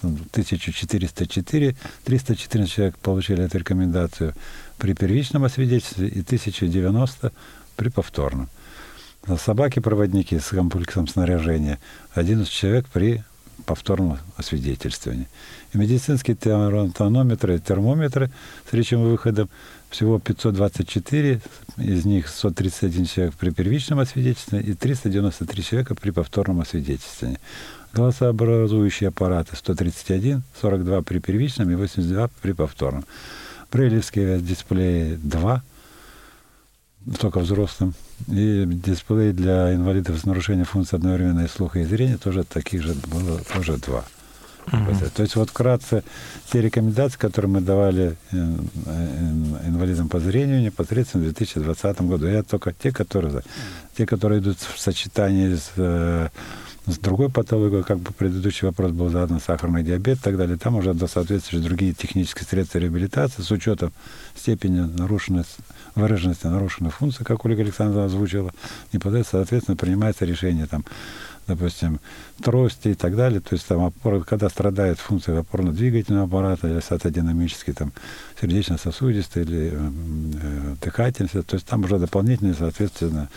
[0.01, 1.75] 1404,
[2.05, 4.33] 314 человек получили эту рекомендацию
[4.79, 7.31] при первичном освидетельстве и 1090
[7.75, 8.49] при повторном.
[9.35, 11.79] Собаки-проводники с комплексом снаряжения,
[12.13, 13.23] 11 человек при
[13.65, 15.27] повторном освидетельствовании.
[15.73, 18.29] И медицинские тонометры, термометры
[18.69, 19.49] с речевым выходом
[19.89, 21.41] всего 524,
[21.77, 27.39] из них 131 человек при первичном освидетельствовании и 393 человека при повторном освидетельствовании.
[27.93, 33.05] Голосообразующие аппараты 131, 42 при первичном и 82 при повторном.
[33.71, 35.63] Брейлевские дисплеи 2,
[37.19, 37.93] только взрослым.
[38.27, 43.39] И дисплей для инвалидов с нарушением функции одновременной слуха и зрения тоже таких же было
[43.53, 44.03] тоже два.
[44.67, 45.11] Mm-hmm.
[45.15, 46.03] То есть вот вкратце
[46.51, 48.35] те рекомендации, которые мы давали э,
[48.85, 52.27] э, инвалидам по зрению непосредственно в 2020 году.
[52.27, 53.43] Я только те, которые,
[53.97, 56.27] те, которые идут в сочетании с э,
[56.87, 60.75] с другой патологией, как бы предыдущий вопрос был задан, сахарный диабет и так далее, там
[60.75, 63.91] уже соответствуют другие технические средства реабилитации с учетом
[64.35, 65.61] степени нарушенности,
[65.95, 68.51] выраженности нарушенных функций, как Ольга Александровна озвучила,
[68.93, 70.85] и под это, соответственно, принимается решение там,
[71.45, 71.99] допустим,
[72.41, 73.41] трости и так далее.
[73.41, 77.91] То есть там опор, когда страдает функция опорно-двигательного аппарата или сатодинамический, там,
[78.39, 83.29] сердечно-сосудистый или э, дыхательный, то есть там уже дополнительные, соответственно,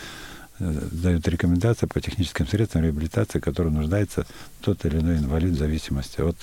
[0.61, 4.25] дают рекомендации по техническим средствам реабилитации, которые нуждается
[4.61, 6.37] тот или иной инвалид в зависимости от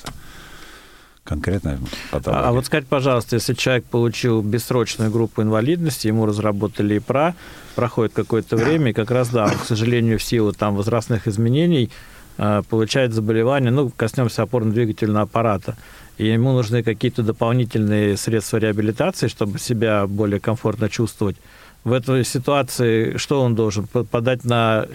[1.24, 1.78] конкретной
[2.10, 2.42] патологии.
[2.42, 7.34] А, а вот скажите, пожалуйста, если человек получил бессрочную группу инвалидности, ему разработали ИПРА,
[7.74, 11.90] проходит какое-то время, и как раз, да, к сожалению, в силу там возрастных изменений
[12.38, 15.76] э, получает заболевание, ну, коснемся опорно-двигательного аппарата,
[16.16, 21.36] и ему нужны какие-то дополнительные средства реабилитации, чтобы себя более комфортно чувствовать
[21.84, 24.86] в этой ситуации что он должен подать на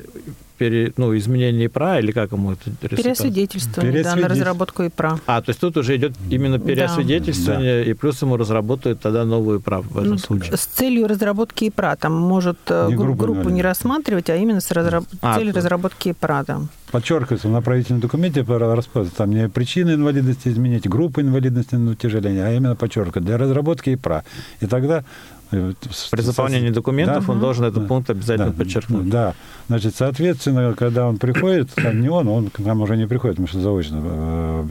[0.58, 5.20] пере, ну, изменение ИПРА или как ему это Пересвидетельствование, да, на разработку ИПРА.
[5.26, 7.92] А, то есть тут уже идет именно переосвидетельствование, да.
[7.92, 10.58] и плюс ему разработают тогда новую ИПРА в этом ну, случае.
[10.58, 14.72] С целью разработки ИПРА, там может э, не группу, группу не рассматривать, а именно с
[14.72, 15.06] разраб...
[15.22, 15.60] а, целью то...
[15.60, 16.62] разработки ИПРА, да.
[16.92, 22.54] Подчеркивается в направительном документе распознанию, там не причины инвалидности изменить, группу инвалидности на утяжеление, а
[22.54, 24.24] именно подчеркивать для разработки ИПРА.
[24.62, 25.04] И тогда
[25.50, 29.10] при заполнении документов да, он должен этот пункт обязательно да, подчеркнуть.
[29.10, 29.34] Да.
[29.68, 33.48] Значит, соответственно, когда он приходит, там не он, он к нам уже не приходит, потому
[33.48, 34.02] что заочно.
[34.04, 34.66] Э,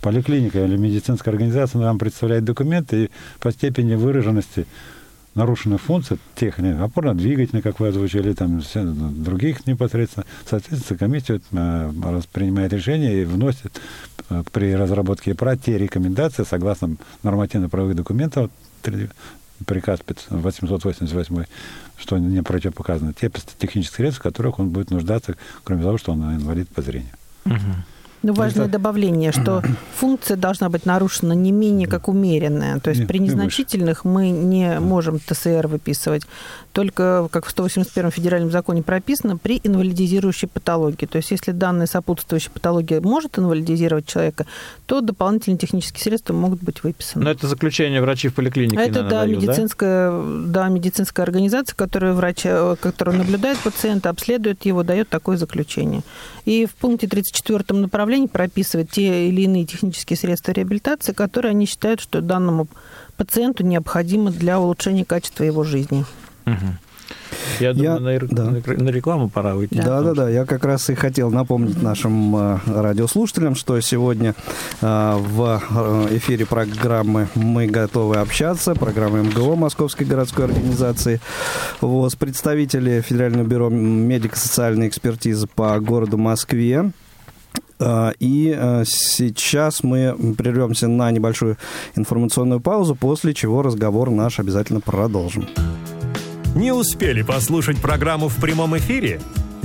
[0.00, 4.66] поликлиника или медицинская организация нам представляет документы и по степени выраженности
[5.34, 8.60] нарушенных функций, тех опорно-двигательных, как вы озвучили, там,
[9.22, 13.80] других непосредственно, соответственно, комиссия э, принимает решение и вносит
[14.28, 18.50] э, при разработке ИПРА те рекомендации, согласно нормативно-правовых документов,
[19.66, 21.44] приказ 888,
[21.96, 26.22] что не противопоказано, те технические средства, в которых он будет нуждаться, кроме того, что он
[26.34, 27.12] инвалид по зрению.
[27.46, 27.54] Угу.
[28.22, 28.72] Ну, важное это...
[28.72, 29.62] добавление, что
[29.96, 32.78] функция должна быть нарушена не менее как умеренная.
[32.80, 36.22] То есть при незначительных мы не можем ТСР выписывать.
[36.72, 41.06] Только, как в 181 федеральном законе прописано, при инвалидизирующей патологии.
[41.06, 44.46] То есть если данная сопутствующая патология может инвалидизировать человека,
[44.86, 47.24] то дополнительные технические средства могут быть выписаны.
[47.24, 50.66] Но это заключение врачей в поликлинике, Это, да, дают, медицинская, да?
[50.66, 56.02] да, медицинская организация, которая, врач, э, которая наблюдает пациента, обследует его, дает такое заключение.
[56.44, 62.00] И в пункте 34 направлении прописывает те или иные технические средства реабилитации, которые они считают,
[62.00, 62.68] что данному
[63.16, 66.04] пациенту необходимы для улучшения качества его жизни.
[66.46, 66.56] Угу.
[67.58, 68.74] Я думаю, я, на, да.
[68.74, 69.74] на рекламу пора выйти.
[69.74, 70.28] Да, да, да.
[70.28, 74.34] Я как раз и хотел напомнить нашим э, радиослушателям, что сегодня
[74.80, 81.20] э, в э, эфире программы «Мы готовы общаться», программы МГО Московской городской организации,
[81.80, 86.92] вот, представители Федерального бюро медико-социальной экспертизы по городу Москве,
[88.18, 91.56] и сейчас мы прервемся на небольшую
[91.96, 95.46] информационную паузу, после чего разговор наш обязательно продолжим.
[96.54, 99.20] Не успели послушать программу в прямом эфире?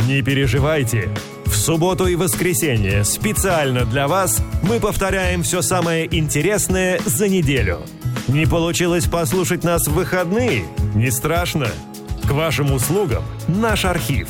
[0.08, 1.10] Не переживайте.
[1.46, 7.80] В субботу и воскресенье специально для вас мы повторяем все самое интересное за неделю.
[8.28, 10.66] Не получилось послушать нас в выходные?
[10.94, 11.68] Не страшно.
[12.28, 14.28] К вашим услугам наш архив.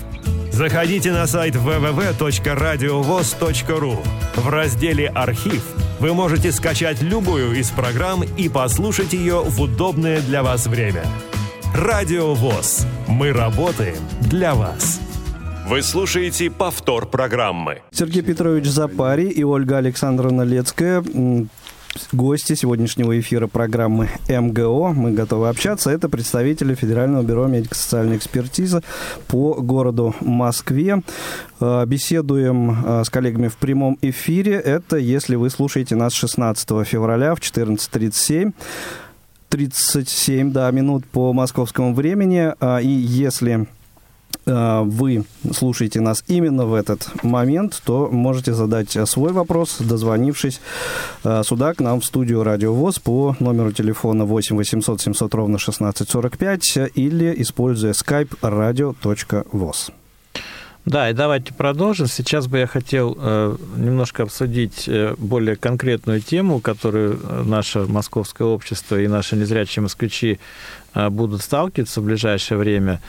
[0.51, 3.97] Заходите на сайт www.radiovoz.ru.
[4.35, 5.63] В разделе «Архив»
[5.99, 11.03] вы можете скачать любую из программ и послушать ее в удобное для вас время–
[11.75, 12.87] Радио ВОЗ.
[13.09, 15.01] Мы работаем для вас.
[15.67, 17.81] Вы слушаете повтор программы.
[17.91, 21.03] Сергей Петрович Запари и Ольга Александровна Лецкая
[22.11, 24.93] гости сегодняшнего эфира программы МГО.
[24.93, 25.89] Мы готовы общаться.
[25.89, 28.81] Это представители Федерального бюро медико-социальной экспертизы
[29.27, 31.01] по городу Москве.
[31.59, 34.53] Э, беседуем э, с коллегами в прямом эфире.
[34.53, 38.53] Это если вы слушаете нас 16 февраля в 14.37.
[39.49, 42.53] 37, да, минут по московскому времени.
[42.59, 43.67] А, и если
[44.45, 50.61] вы слушаете нас именно в этот момент, то можете задать свой вопрос, дозвонившись
[51.23, 55.55] э, сюда к нам в студию Радио ВОЗ по номеру телефона 8 800 700 ровно
[55.55, 59.91] 1645 или используя skype radio.voz.
[60.85, 62.05] Да, и давайте продолжим.
[62.05, 68.47] Сейчас бы я хотел э, немножко обсудить э, более конкретную тему, которую э, наше московское
[68.47, 70.39] общество и наши незрячие москвичи
[70.93, 73.01] будут сталкиваться в ближайшее время.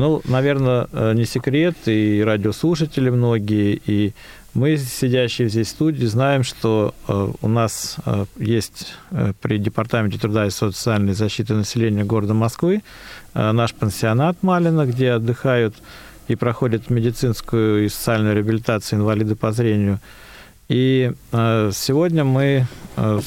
[0.00, 4.14] Ну, наверное, э, не секрет, и радиослушатели многие, и
[4.54, 8.94] мы, сидящие здесь в студии, знаем, что э, у нас э, есть
[9.42, 12.82] при Департаменте труда и социальной защиты населения города Москвы
[13.34, 15.74] наш пансионат Малина, где отдыхают
[16.28, 20.00] и проходят медицинскую и социальную реабилитацию инвалиды по зрению.
[20.70, 22.66] И сегодня мы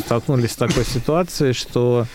[0.03, 2.07] столкнулись с такой ситуацией, что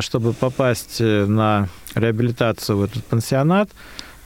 [0.00, 3.70] чтобы попасть на реабилитацию в этот пансионат,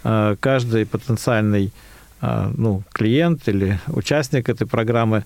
[0.05, 1.73] э, каждый потенциальный
[2.21, 5.25] э, ну, клиент или участник этой программы,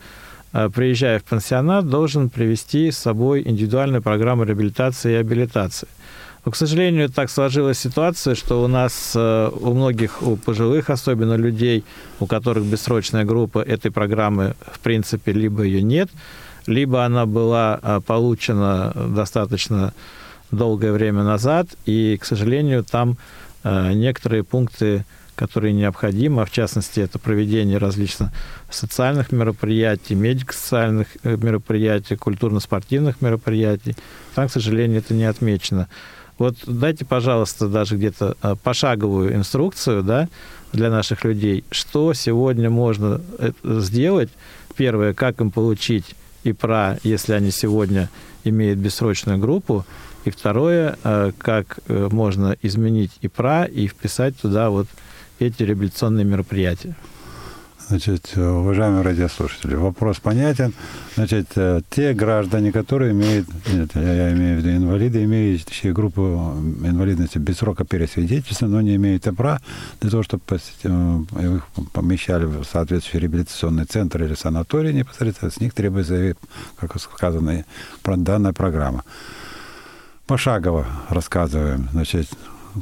[0.53, 5.89] э, приезжая в пансионат, должен привести с собой индивидуальную программу реабилитации и абилитации–
[6.47, 11.85] но, к сожалению, так сложилась ситуация, что у нас, у многих, у пожилых особенно людей,
[12.21, 16.11] у которых бессрочная группа этой программы, в принципе, либо ее нет,
[16.67, 19.95] либо она была получена достаточно
[20.57, 23.17] долгое время назад, и, к сожалению, там
[23.63, 28.31] э, некоторые пункты, которые необходимы, а в частности, это проведение различных
[28.71, 33.97] социальных мероприятий, медико-социальных мероприятий, культурно-спортивных мероприятий,
[34.35, 35.89] там, к сожалению, это не отмечено.
[36.39, 40.29] Вот дайте, пожалуйста, даже где-то а, пошаговую инструкцию да,
[40.73, 44.31] для наших людей, что сегодня можно э, сделать.
[44.77, 48.11] Первое, как им получить ИПРА, если они сегодня
[48.43, 49.87] имеют бессрочную группу.
[50.25, 54.87] И второе, а, как э, можно изменить ИПРА и вписать туда вот
[55.39, 56.97] эти реабилитационные мероприятия.
[57.87, 60.73] Значит, уважаемые радиослушатели, вопрос понятен.
[61.17, 66.23] Значит, э, те граждане, которые имеют, нет, я имею в виду инвалиды, имеющие группу
[66.83, 69.61] инвалидности без срока пересвидетельства, но не имеют ИПРА,
[70.01, 70.57] для того, чтобы э,
[71.57, 76.37] их помещали в соответствующий реабилитационный центр или санаторий непосредственно, с них требуется,
[76.79, 77.67] как сказано,
[78.03, 79.05] данная программа.
[80.27, 81.89] Пошагово рассказываем.
[81.93, 82.29] Значит,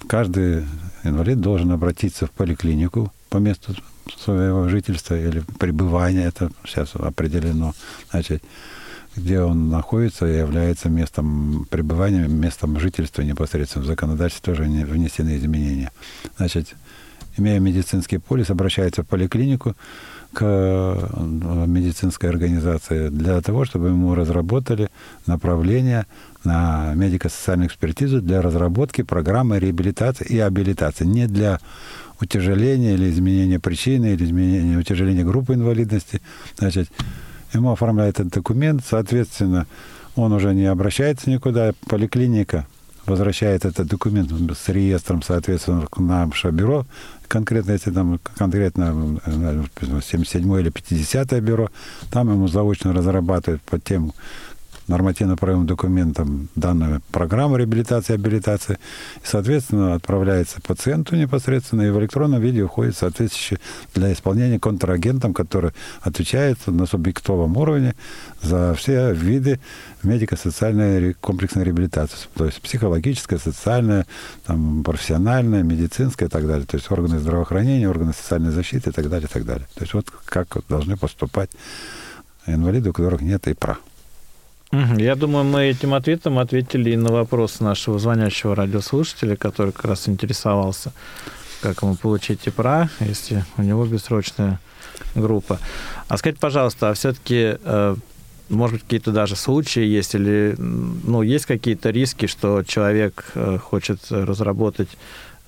[0.07, 0.65] каждый
[1.03, 3.75] инвалид должен обратиться в поликлинику по месту
[4.17, 7.73] своего жительства или пребывания, это сейчас определено,
[8.11, 8.45] значит,
[9.17, 13.85] где он находится, является местом пребывания, местом жительства непосредственно.
[13.85, 15.91] В законодательстве тоже внесены изменения.
[16.37, 16.75] Значит,
[17.37, 19.75] имея медицинский полис, обращается в поликлинику
[20.33, 24.89] к э, медицинской организации для того, чтобы ему разработали
[25.27, 26.07] направление
[26.45, 31.05] на медико-социальную экспертизу для разработки программы реабилитации и абилитации.
[31.05, 31.61] Не для
[32.21, 36.21] утяжеления или изменения причины, или изменения утяжеления группы инвалидности.
[36.57, 36.89] Значит,
[37.53, 39.67] ему оформляют этот документ, соответственно,
[40.15, 42.67] он уже не обращается никуда, поликлиника
[43.07, 46.87] возвращает этот документ с реестром, соответственно, к наше бюро,
[47.29, 51.71] конкретно, если там конкретно 77 или 50 бюро,
[52.11, 54.13] там ему заочно разрабатывают по тем
[54.89, 58.79] нормативно-правовым документам данную программу реабилитации абилитации.
[59.23, 63.59] И, соответственно, отправляется пациенту непосредственно, и в электронном виде уходит соответствующий
[63.95, 67.95] для исполнения контрагентом, который отвечает на субъектовом уровне
[68.41, 69.61] за все виды
[70.03, 72.17] медико-социальной комплексной реабилитации.
[72.35, 74.07] То есть психологическая, социальная,
[74.47, 76.67] там, профессиональная, медицинская и так далее.
[76.67, 79.67] То есть органы здравоохранения, органы социальной защиты и так далее, и так далее.
[79.75, 81.51] То есть вот как должны поступать
[82.47, 83.79] инвалиды, у которых нет ИПРА.
[84.73, 90.09] Я думаю, мы этим ответом ответили и на вопрос нашего звонящего радиослушателя, который как раз
[90.09, 90.93] интересовался,
[91.61, 94.61] как ему получить ИПРА, если у него бессрочная
[95.15, 95.59] группа.
[96.09, 97.97] А скажите, пожалуйста, а все-таки, э,
[98.49, 104.01] может быть, какие-то даже случаи есть, или ну, есть какие-то риски, что человек э, хочет
[104.11, 104.89] разработать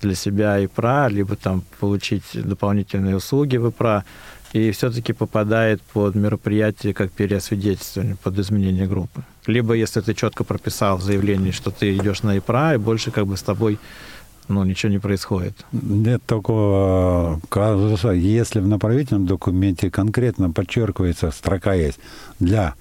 [0.02, 4.04] для себя ИПРА, либо там получить дополнительные услуги в ИПРА,
[4.54, 9.24] и все-таки попадает под мероприятие как переосвидетельствование, под изменение группы.
[9.46, 13.26] Либо если ты четко прописал в заявлении, что ты идешь на ИПРА, и больше как
[13.26, 13.78] бы с тобой
[14.46, 15.66] ну, ничего не происходит.
[15.72, 18.10] Нет такого казуса.
[18.10, 21.98] Если в направительном документе конкретно подчеркивается, строка есть,
[22.38, 22.74] для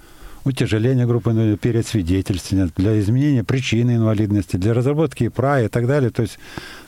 [0.46, 6.10] утяжеления группы перед свидетельством, для изменения причины инвалидности, для разработки ИПРА и так далее.
[6.10, 6.40] То есть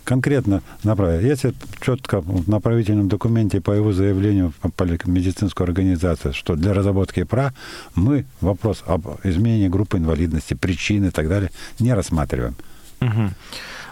[0.03, 1.23] конкретно направить.
[1.23, 7.53] Если четко в направительном документе по его заявлению по медицинскую организацию, что для разработки ИПРА
[7.95, 12.55] мы вопрос об изменении группы инвалидности, причины и так далее не рассматриваем.
[13.01, 13.29] Угу.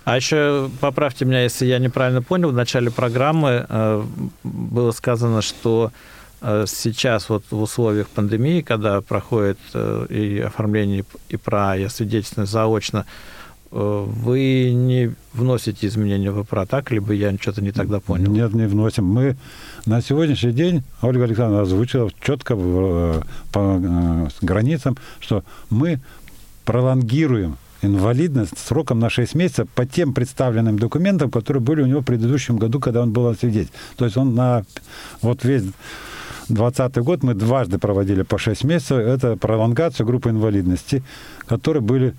[0.06, 4.04] А еще поправьте меня, если я неправильно понял, в начале программы э,
[4.44, 5.92] было сказано, что
[6.68, 13.06] сейчас вот в условиях пандемии, когда проходит э, и оформление ИПРА, и освидетельствование заочно,
[13.72, 16.92] вы не вносите изменения в ИПРА, так?
[16.92, 18.30] Либо я что-то не тогда понял?
[18.30, 19.06] Нет, не вносим.
[19.06, 19.36] Мы
[19.88, 22.56] на сегодняшний день, Ольга Александровна озвучила четко
[23.52, 26.00] по границам, что мы
[26.66, 32.06] пролонгируем инвалидность сроком на 6 месяцев по тем представленным документам, которые были у него в
[32.06, 33.72] предыдущем году, когда он был свидетель.
[33.98, 34.66] То есть он на
[35.22, 35.64] вот весь
[36.48, 38.98] 2020 год мы дважды проводили по 6 месяцев.
[38.98, 41.04] Это пролонгацию группы инвалидности,
[41.48, 42.14] которые были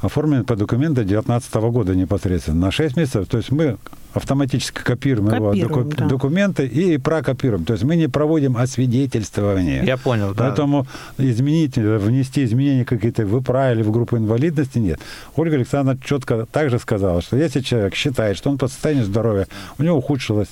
[0.00, 3.26] оформлены по документам 2019 года непосредственно на 6 месяцев.
[3.28, 3.78] То есть мы
[4.14, 6.06] автоматически копируем, копируем его доку- да.
[6.06, 7.64] документы и прокопируем.
[7.64, 9.84] То есть мы не проводим освидетельствование.
[9.84, 10.44] Я понял, да.
[10.46, 10.86] Поэтому
[11.18, 14.98] изменить, внести изменения какие-то в ИПРА или в группу инвалидности нет.
[15.36, 19.46] Ольга Александровна четко также сказала, что если человек считает, что он по состоянию здоровья,
[19.78, 20.48] у него ухудшилось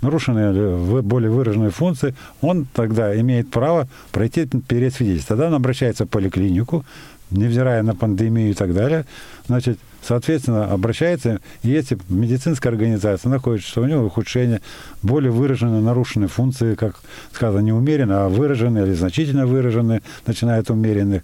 [0.00, 5.36] нарушены более выраженные функции, он тогда имеет право пройти пересвидетельство.
[5.36, 6.84] Тогда он обращается в поликлинику,
[7.30, 9.04] невзирая на пандемию и так далее,
[9.46, 14.60] значит, соответственно, обращается, если медицинская организация находит, что у него ухудшение,
[15.02, 16.96] более выраженные нарушенные функции, как
[17.32, 21.22] сказано, не умеренно, а выраженные или значительно выраженные, начиная от умеренных,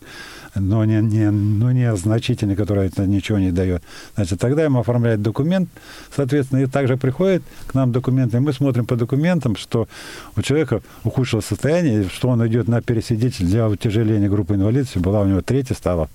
[0.54, 3.82] но не, не, но не значительный, который это ничего не дает.
[4.14, 5.68] Значит, тогда ему оформляют документ,
[6.14, 9.88] соответственно, и также приходит к нам документы, и мы смотрим по документам, что
[10.36, 15.26] у человека ухудшилось состояние, что он идет на пересидитель для утяжеления группы инвалидности, была у
[15.26, 16.08] него третья стала,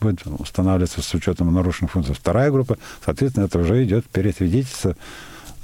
[0.00, 4.96] будет устанавливаться с учетом нарушенных функций вторая группа, соответственно, это уже идет пересвидетельство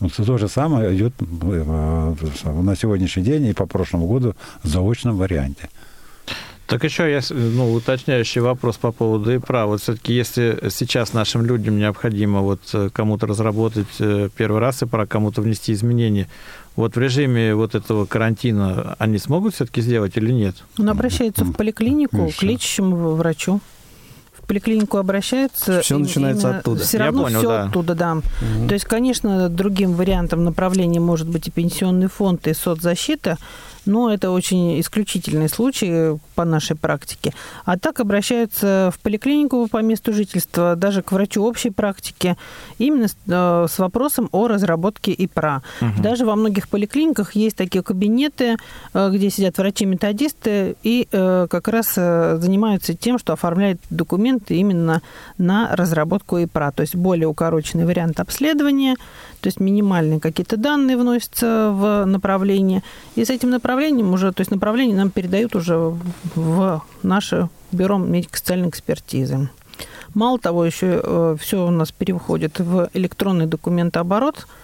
[0.01, 2.15] ну, то же самое идет э,
[2.45, 5.71] на сегодняшний день и по прошлому году в заочном варианте.
[6.67, 9.67] Так еще я, ну, уточняющий вопрос по поводу ИПРА.
[9.67, 15.07] Вот все-таки если сейчас нашим людям необходимо вот э, кому-то разработать э, первый раз ИПРА,
[15.07, 16.29] кому-то внести изменения,
[16.75, 20.57] вот в режиме вот этого карантина они смогут все-таки сделать или нет?
[20.79, 23.61] Он обращается в поликлинику к лечащему врачу
[24.47, 25.81] в поликлинику обращаются.
[25.81, 26.85] Все начинается оттуда.
[26.85, 27.65] Все равно понял, все да.
[27.65, 28.13] оттуда, да.
[28.15, 28.69] Угу.
[28.69, 33.39] То есть, конечно, другим вариантом направления может быть и пенсионный фонд, и соцзащита,
[33.87, 37.33] но это очень исключительный случай по нашей практике.
[37.65, 42.37] А так обращаются в поликлинику по месту жительства, даже к врачу общей практики,
[42.79, 45.63] именно с, э, с вопросом о разработке ИПРА.
[45.81, 46.03] Угу.
[46.03, 48.57] Даже во многих поликлиниках есть такие кабинеты,
[48.93, 55.03] э, где сидят врачи-методисты и э, как раз занимаются тем, что оформляют документы именно
[55.39, 58.97] на разработку ИПРА, то есть более укороченный вариант обследования,
[59.47, 62.83] то есть минимальные какие-то данные вносятся в направление,
[63.15, 65.95] и с этим направлением уже, то есть направление нам передают уже
[66.35, 69.49] в наше бюро медико-социальной экспертизы.
[70.15, 74.49] Мало того, еще э, все у нас переходит в электронный документооборот–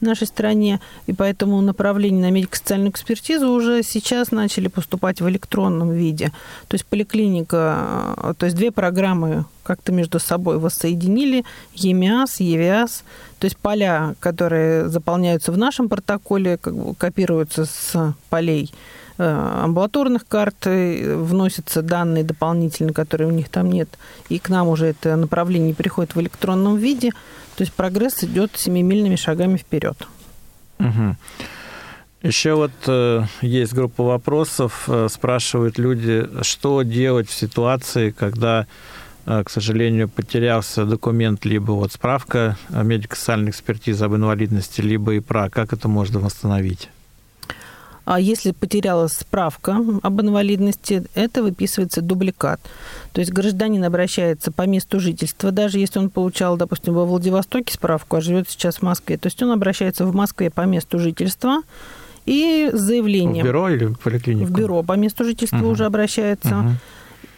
[0.00, 5.90] в нашей стране, и поэтому направления на медико-социальную экспертизу уже сейчас начали поступать в электронном
[5.90, 6.32] виде.
[6.68, 11.44] То есть поликлиника, э, то есть две программы как-то между собой воссоединили,
[11.74, 13.04] ЕМИАС, ЕВИАС,
[13.38, 18.72] то есть поля, которые заполняются в нашем протоколе, как бы копируются с полей
[19.18, 23.88] э, амбулаторных карт, вносятся данные дополнительные, которые у них там нет,
[24.28, 27.12] и к нам уже это направление приходит в электронном виде.
[27.58, 29.96] То есть прогресс идет семимильными шагами вперед.
[30.78, 31.16] Угу.
[32.22, 38.68] Еще вот э, есть группа вопросов, э, спрашивают люди, что делать в ситуации, когда,
[39.26, 45.72] э, к сожалению, потерялся документ, либо вот справка медико-социальной экспертизы об инвалидности, либо ИПРА, как
[45.72, 46.90] это можно восстановить?
[48.10, 52.58] А если потерялась справка об инвалидности, это выписывается дубликат.
[53.12, 58.16] То есть гражданин обращается по месту жительства, даже если он получал, допустим, во Владивостоке справку,
[58.16, 61.60] а живет сейчас в Москве, то есть он обращается в Москве по месту жительства
[62.24, 63.44] и с заявлением.
[63.44, 64.46] В бюро или в поликлинику?
[64.46, 65.68] В бюро по месту жительства угу.
[65.68, 66.60] уже обращается.
[66.60, 66.68] Угу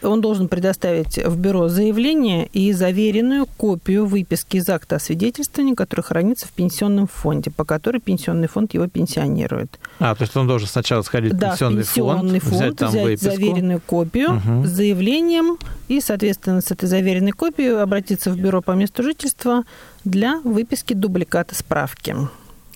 [0.03, 6.47] он должен предоставить в бюро заявление и заверенную копию выписки из акта освидетельствования, который хранится
[6.47, 9.79] в пенсионном фонде, по которой пенсионный фонд его пенсионирует.
[9.99, 13.05] А, то есть он должен сначала сходить в да, пенсионный, пенсионный фонд, взять, там взять
[13.05, 13.31] выписку.
[13.31, 14.67] заверенную копию угу.
[14.67, 19.65] с заявлением и, соответственно, с этой заверенной копией обратиться в бюро по месту жительства
[20.05, 22.17] для выписки дубликата справки.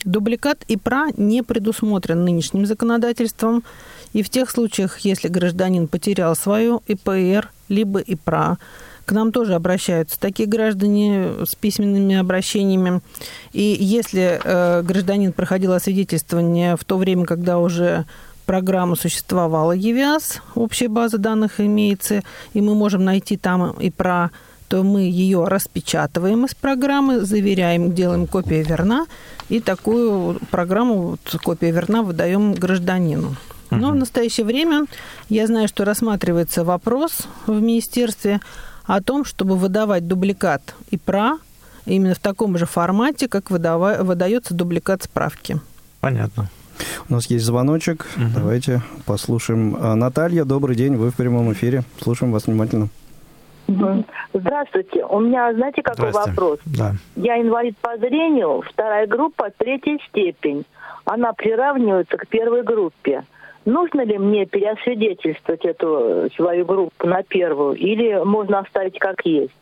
[0.05, 3.65] Дубликат ИПРА не предусмотрен нынешним законодательством,
[4.15, 8.57] и в тех случаях, если гражданин потерял свою ИПР, либо ИПРА,
[9.05, 13.01] к нам тоже обращаются такие граждане с письменными обращениями.
[13.53, 18.07] И если э, гражданин проходил освидетельствование в то время, когда уже
[18.47, 22.23] программа существовала ЕВИАС, общая база данных имеется,
[22.55, 24.31] и мы можем найти там и про
[24.69, 29.07] то мы ее распечатываем из программы, заверяем, делаем копия верна,
[29.51, 33.37] и такую программу, вот, копия верна, выдаем гражданину.
[33.81, 34.85] Но в настоящее время
[35.29, 38.41] я знаю, что рассматривается вопрос в министерстве
[38.85, 41.39] о том, чтобы выдавать дубликат ИПРА
[41.87, 43.99] именно в таком же формате, как выдава...
[44.03, 45.59] выдается дубликат справки.
[46.01, 46.51] Понятно.
[47.09, 48.07] У нас есть звоночек.
[48.17, 48.25] Угу.
[48.35, 49.77] Давайте послушаем.
[49.79, 50.97] А, Наталья, добрый день.
[50.97, 51.83] Вы в прямом эфире.
[52.01, 52.89] Слушаем вас внимательно.
[54.35, 55.05] Здравствуйте.
[55.05, 56.59] У меня, знаете, какой вопрос?
[56.67, 56.95] Да.
[57.17, 60.67] Я инвалид по зрению, вторая группа, третья степень.
[61.07, 63.25] Она приравнивается к первой группе.
[63.65, 69.55] Нужно ли мне переосвидетельствовать эту свою группу на первую, или можно оставить как есть?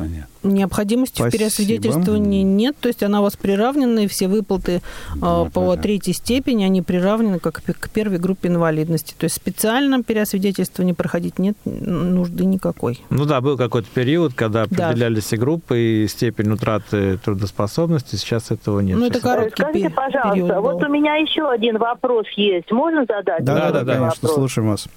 [0.00, 0.26] Нет.
[0.42, 1.28] Необходимости Спасибо.
[1.30, 4.82] в переосвидетельствовании нет, то есть она у вас приравнена, и все выплаты
[5.16, 5.82] Да, э, по понятно.
[5.82, 9.14] третьей степени, они приравнены как к первой группе инвалидности.
[9.16, 13.00] То есть специально переосвидетельствование проходить нет нужды никакой.
[13.10, 14.88] Ну да, был какой-то период, когда Да.
[14.88, 18.16] определялись и группы, и степень утраты трудоспособности.
[18.16, 18.98] Сейчас этого нет.
[18.98, 20.62] Ну, это Сейчас- короткий Скажите, пожалуйста, период был.
[20.62, 22.70] вот у меня еще один вопрос есть.
[22.70, 23.44] Можно задать?
[23.44, 24.34] Да, да, да, да, конечно, вопрос?
[24.34, 24.88] слушаем вас.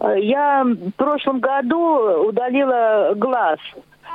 [0.00, 3.58] Я в прошлом году удалила глаз.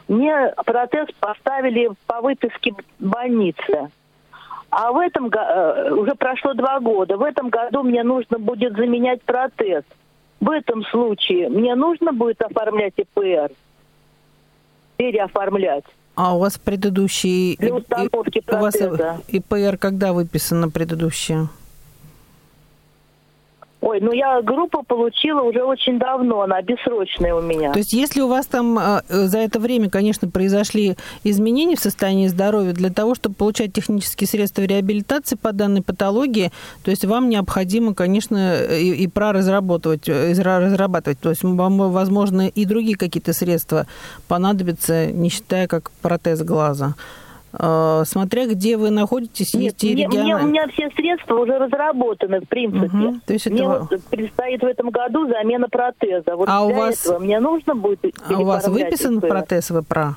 [0.08, 3.92] Мне протез поставили по выписке больницы.
[4.70, 7.16] А в этом э, уже прошло два года.
[7.18, 9.84] В этом году мне нужно будет заменять протез.
[10.40, 13.52] В этом случае мне нужно будет оформлять ИПР?
[14.98, 15.86] Переоформлять?
[16.16, 17.56] А у вас предыдущий...
[17.58, 19.18] Для установки у вас протеза.
[19.28, 21.50] ИПР когда выписано предыдущее?
[23.86, 27.74] Ой, ну я группу получила уже очень давно, она бессрочная у меня.
[27.74, 32.28] То есть если у вас там э, за это время, конечно, произошли изменения в состоянии
[32.28, 36.54] здоровья для того, чтобы получать технические средства реабилитации по данной патологии,
[36.86, 41.20] то есть вам необходимо, конечно, и, и проразрабатывать, э, изра- разрабатывать.
[41.20, 43.86] То есть вам, возможно, и другие какие-то средства
[44.30, 46.96] понадобятся, не считая как протез глаза.
[47.58, 50.36] Э, Смотря где вы находитесь, Нет, есть и мне- региональные...
[50.38, 52.88] у меня все средства уже разработаны, в принципе.
[52.88, 56.36] Мгм, то есть это Мне вот предстоит в этом году замена протеза.
[56.36, 60.16] Вот А у вас- этого мне нужно будет А у вас выписан протез ВПРА?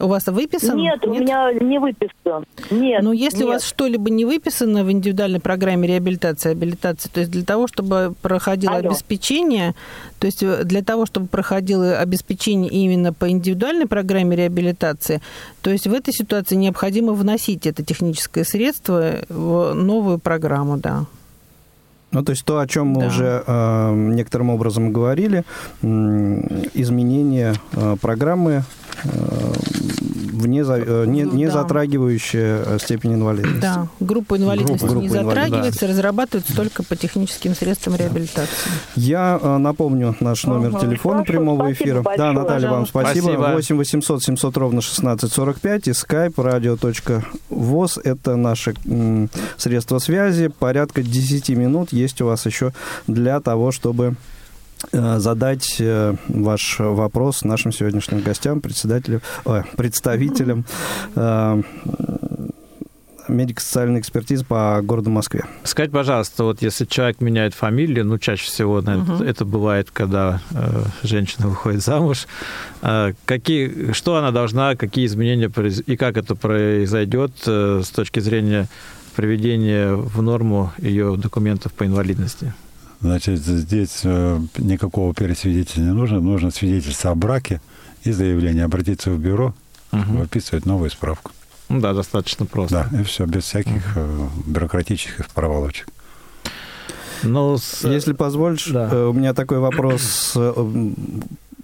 [0.00, 0.76] У вас выписан?
[0.76, 2.44] Нет, у меня не выписан.
[2.70, 3.02] Нет.
[3.02, 3.54] Ну, если у нет.
[3.54, 8.76] вас что-либо не выписано в индивидуальной программе реабилитации, абилитации, то есть для того, чтобы проходило
[8.76, 8.90] Алло.
[8.90, 9.74] обеспечение,
[10.18, 15.20] то есть э, для того, чтобы проходило обеспечение именно по индивидуальной программе реабилитации,
[15.62, 21.06] то есть в этой ситуации необходимо вносить это техническое средство в новую программу, да.
[22.10, 23.06] Ну, то есть то, о чем мы Да.
[23.08, 25.44] уже э, некоторым образом говорили,
[25.82, 26.40] м,
[26.72, 28.62] изменение э, программы э,
[29.04, 31.52] вне, за- э, не, не Да.
[31.52, 33.60] затрагивающая э, степень инвалидности.
[33.60, 35.24] Да, группа инвалидности Группа не инвалидности.
[35.34, 38.48] затрагивается, разрабатывается только по техническим средствам реабилитации.
[38.94, 40.80] Я э, напомню наш номер Ага.
[40.80, 42.02] телефона Хорошо, прямого спасибо эфира.
[42.02, 42.32] большое.
[42.34, 43.22] Да, Наталья, вам спасибо.
[43.24, 43.52] Спасибо.
[43.52, 48.00] 8 800 700 ровно 1645 и skype radio.voz.
[48.04, 50.48] Это наши м, средства связи.
[50.48, 52.72] Порядка 10 минут есть у вас еще
[53.06, 54.14] для того, чтобы э,
[54.92, 60.64] задать э, ваш вопрос нашим сегодняшним гостям, председателю, ой, представителям
[61.16, 61.62] э,
[63.28, 65.44] медико-социальной экспертизы по городу Москве.
[65.62, 69.22] Скажите, пожалуйста, вот если человек меняет фамилию, ну, чаще всего, наверное, Мгм.
[69.22, 72.26] это бывает, когда э, женщина выходит замуж,
[72.80, 78.20] э, какие, что она должна, какие изменения произ- и как это произойдет э, с точки
[78.20, 78.66] зрения
[79.14, 82.54] приведения в норму ее документов по инвалидности?
[83.00, 86.20] Значит, здесь э, никакого пересвидетельства не нужно.
[86.20, 87.60] Нужно свидетельство о браке
[88.04, 88.64] и заявление.
[88.64, 89.54] Обратиться в бюро,
[89.92, 90.18] Мгм.
[90.18, 91.30] выписывать новую справку.
[91.68, 92.88] Ну да, достаточно просто.
[92.90, 95.88] Да, и все, без всяких э, бюрократических проволочек.
[97.22, 98.88] Ну, с- Если позволишь, Да.
[98.90, 100.32] э, у меня такой вопрос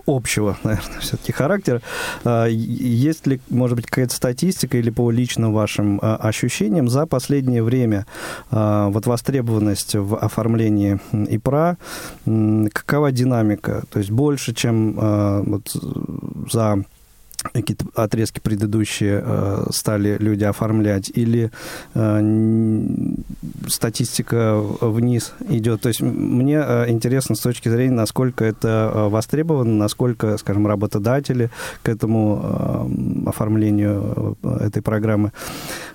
[0.07, 1.83] общего, наверное, все-таки характера.
[2.25, 7.63] А, Есть ли, может быть, какая-то статистика или по личным вашим а, ощущениям за последнее
[7.63, 8.07] время
[8.51, 11.77] а, вот востребованность в оформлении ИПРА,
[12.73, 13.85] какова динамика?
[13.91, 15.77] То есть больше, чем вот
[16.51, 16.85] за
[17.53, 21.51] какие-то отрезки предыдущие э, стали люди оформлять, или
[21.95, 22.21] э,
[23.69, 25.81] статистика вниз идет.
[25.83, 31.51] То есть мне э, интересно с точки зрения, насколько это э, востребовано, насколько, скажем, работодатели
[31.83, 32.41] к этому
[33.25, 35.33] э, оформлению э, этой программы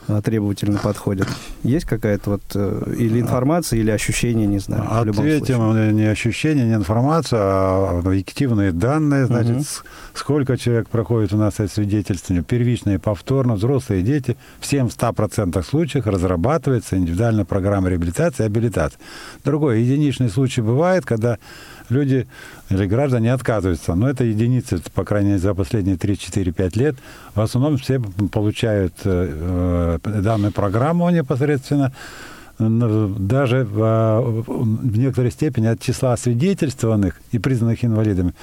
[0.08, 1.28] э, требовательно подходят.
[1.64, 5.93] Есть какая-то вот э, или информация, или ощущение, не знаю, Ответим случае.
[5.93, 9.26] не ощущение, не информация, а объективные данные.
[9.26, 9.84] Значит, с-
[10.14, 16.98] сколько человек проходит нас свидетельствования, первично и повторно, взрослые дети, всем в 100% случаях разрабатывается
[16.98, 19.00] индивидуальная программа реабилитации и абилитации.
[19.44, 21.38] Другой единичный случай бывает, когда
[21.90, 22.28] люди
[22.70, 23.96] или граждане отказываются.
[23.96, 26.96] Но это единицы, по крайней мере, за последние 3-4-5 лет.
[27.36, 28.00] В основном все
[28.32, 31.92] получают э, э данную программу непосредственно,
[32.60, 38.34] даже в, в некоторой степени от числа свидетельствованных и признанных инвалидами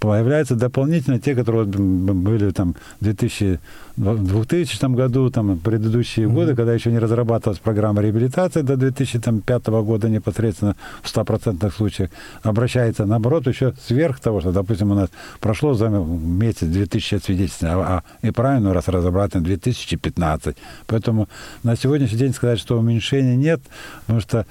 [0.00, 3.58] появляются дополнительно те, которые были там в 2000,
[3.96, 6.32] 2000 году, там, предыдущие mm-hmm.
[6.32, 12.10] годы, когда еще не разрабатывалась программа реабилитации до 2005 года непосредственно в 100% случаях,
[12.42, 15.08] обращается наоборот еще сверх того, что, допустим, у нас
[15.40, 20.56] прошло за месяц 2000 свидетельств, а, а и правильно раз разрабатываем 2015.
[20.86, 21.28] Поэтому
[21.62, 23.60] на сегодняшний день сказать, что уменьшения нет,
[24.02, 24.46] потому что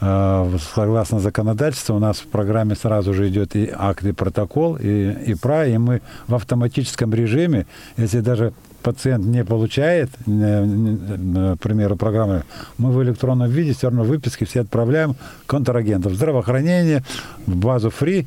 [0.00, 5.34] согласно законодательству, у нас в программе сразу же идет и акт, и протокол, и, и
[5.34, 7.66] ПРА, и мы в автоматическом режиме,
[7.98, 12.44] если даже пациент не получает, к примеру, программы,
[12.78, 16.14] мы в электронном виде все равно выписки все отправляем контрагентов.
[16.14, 17.02] Здравоохранение,
[17.46, 18.26] в базу ФРИ,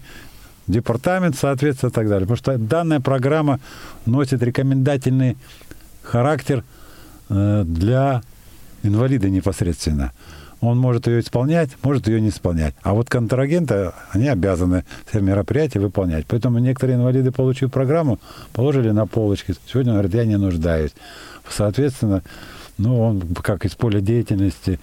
[0.67, 2.27] департамент, соответственно, и так далее.
[2.27, 3.59] Потому что данная программа
[4.05, 5.37] носит рекомендательный
[6.03, 6.63] характер
[7.29, 8.21] э, для
[8.83, 10.11] инвалида непосредственно.
[10.63, 12.73] Он может ее исполнять, может ее не исполнять.
[12.83, 16.25] А вот контрагенты, они обязаны все мероприятия выполнять.
[16.25, 18.17] Поэтому некоторые инвалиды, получив программу,
[18.53, 19.55] положили на полочки.
[19.67, 20.91] Сегодня он говорит, я не нуждаюсь.
[21.49, 22.23] Соответственно,
[22.77, 24.79] ну, он как из поля деятельности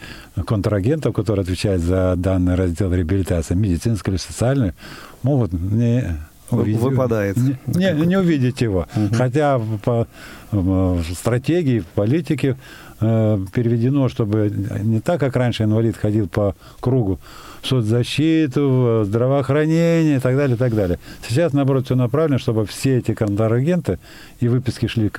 [0.47, 4.75] контрагентов, которые отвечают за данный раздел реабилитации, медицинскую или социальную,
[5.23, 6.15] могут не
[6.51, 7.39] увидеть, выпадает.
[7.39, 8.87] Не, не, не увидеть его.
[8.95, 9.15] Угу.
[9.15, 10.07] Хотя по
[10.53, 12.57] в стратегии, в политике
[13.01, 14.51] э, переведено, чтобы
[14.83, 17.19] не так, как раньше инвалид ходил по кругу,
[17.63, 20.99] соцзащиту, здравоохранение и так далее, и так далее.
[21.27, 23.99] Сейчас, наоборот, все направлено, чтобы все эти контрагенты
[24.41, 25.11] и выписки шли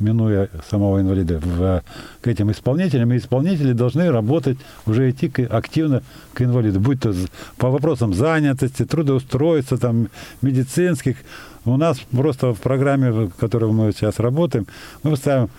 [0.00, 1.82] минуя самого инвалида, в,
[2.20, 7.14] к этим исполнителям, и исполнители должны работать, уже идти к, активно к инвалиду, будь то
[7.58, 10.08] по вопросам занятости, трудоустройства, там,
[10.42, 11.16] медицинских.
[11.64, 14.66] У нас просто в программе, в которой мы сейчас работаем,
[15.02, 15.50] мы ставим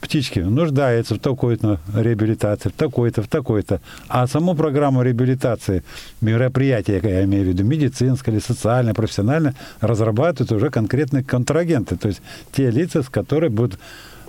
[0.00, 3.80] птички нуждаются в такой-то реабилитации, в такой-то, в такой-то.
[4.08, 5.82] А саму программу реабилитации,
[6.20, 12.22] мероприятия, я имею в виду, медицинское или социальное, профессиональное, разрабатывают уже конкретные контрагенты, то есть
[12.52, 13.78] те лица, с которыми будут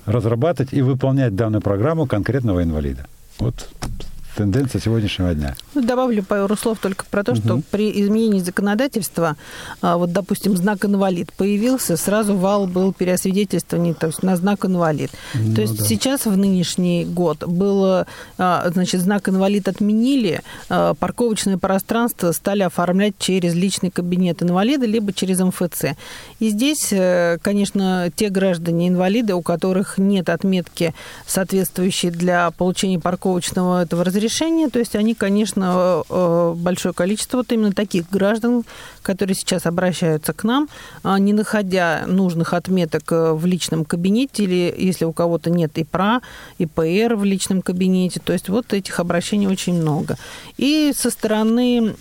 [0.06, 3.06] разрабатывать и выполнять данную программу конкретного инвалида.
[3.40, 3.70] Вот
[4.36, 5.56] тенденция сегодняшнего дня.
[5.74, 7.64] Ну, добавлю пару слов только про то, что угу.
[7.72, 9.36] при изменении законодательства,
[9.82, 15.12] а, вот, допустим, знак инвалид появился, сразу вал был переосвидетельствований то есть на знак инвалид.
[15.34, 15.86] Ну, то есть да.
[15.86, 18.08] сейчас, в нынешний год, было,
[18.38, 25.14] а, значит, знак инвалид отменили, а, парковочное пространство стали оформлять через личный кабинет инвалида, либо
[25.14, 25.96] через МФЦ.
[26.40, 30.94] И здесь, э, конечно, те граждане-инвалиды, у которых нет отметки,
[31.26, 34.70] соответствующей для получения парковочного этого разрешения, решения.
[34.70, 38.64] То есть они, конечно, э, большое количество вот именно таких граждан,
[39.02, 40.68] которые сейчас обращаются к нам,
[41.04, 46.22] а, не находя нужных отметок э, в личном кабинете или если у кого-то нет ИПРА,
[46.58, 48.20] ИПР в личном кабинете.
[48.24, 50.18] То есть вот этих обращений очень много.
[50.58, 51.96] И со стороны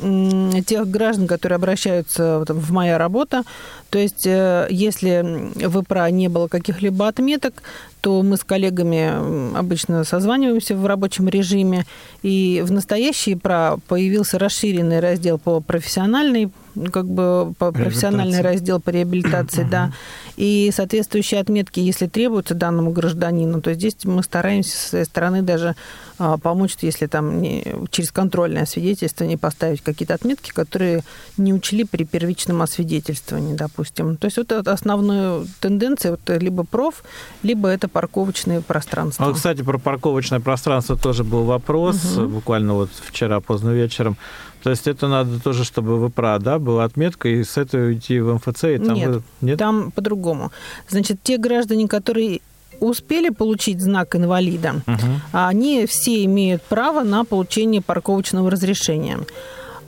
[0.66, 3.45] тех граждан, которые обращаются в «Моя работа»,
[3.91, 5.24] то есть э, если
[5.66, 7.62] в ИПРА не было каких-либо отметок,
[8.01, 11.86] то мы с коллегами обычно созваниваемся в рабочем режиме.
[12.22, 16.51] И в настоящий ИПРА появился расширенный раздел по профессиональной
[16.93, 19.93] как бы профессиональный раздел по реабилитации, да,
[20.37, 25.74] и соответствующие отметки, если требуются данному гражданину, то здесь мы стараемся со своей стороны даже
[26.18, 31.03] а, помочь, если там не, через контрольное свидетельство не поставить какие-то отметки, которые
[31.37, 34.16] не учли при первичном освидетельствовании, допустим.
[34.16, 37.03] То есть вот это основная тенденция, вот либо проф,
[37.43, 39.26] либо это парковочное пространство.
[39.26, 42.29] А, кстати, про парковочное пространство тоже был вопрос, угу.
[42.29, 44.16] буквально вот вчера поздно вечером.
[44.63, 48.21] То есть это надо тоже, чтобы в ИПРА, да, была отметка, и с этой уйти
[48.21, 48.95] в МФЦ, и там...
[48.95, 49.59] Нет, Нет?
[49.59, 50.51] там по-другому.
[50.89, 52.41] Значит, те граждане, которые
[52.81, 54.97] успели получить знак инвалида, угу.
[55.33, 59.19] они все имеют право на получение парковочного разрешения.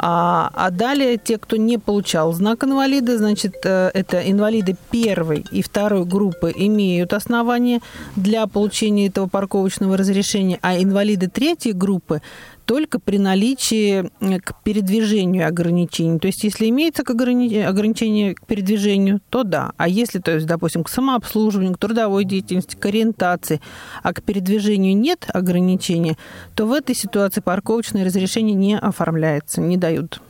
[0.02, 5.60] А, а далее те, кто не получал знак инвалида, значит, э, это инвалиды первой и
[5.60, 7.80] второй группы имеют основания
[8.16, 12.22] для получения этого парковочного разрешения, а инвалиды третьей группы
[12.70, 16.20] только при наличии к передвижению ограничений.
[16.20, 19.72] То есть, если имеется ограничение к передвижению, то да.
[19.76, 23.60] А если, то есть, допустим, к самообслуживанию, к трудовой деятельности, к ориентации,
[24.04, 26.16] а к передвижению нет ограничения,
[26.54, 30.22] то в этой ситуации парковочное разрешение не оформляется, не дают.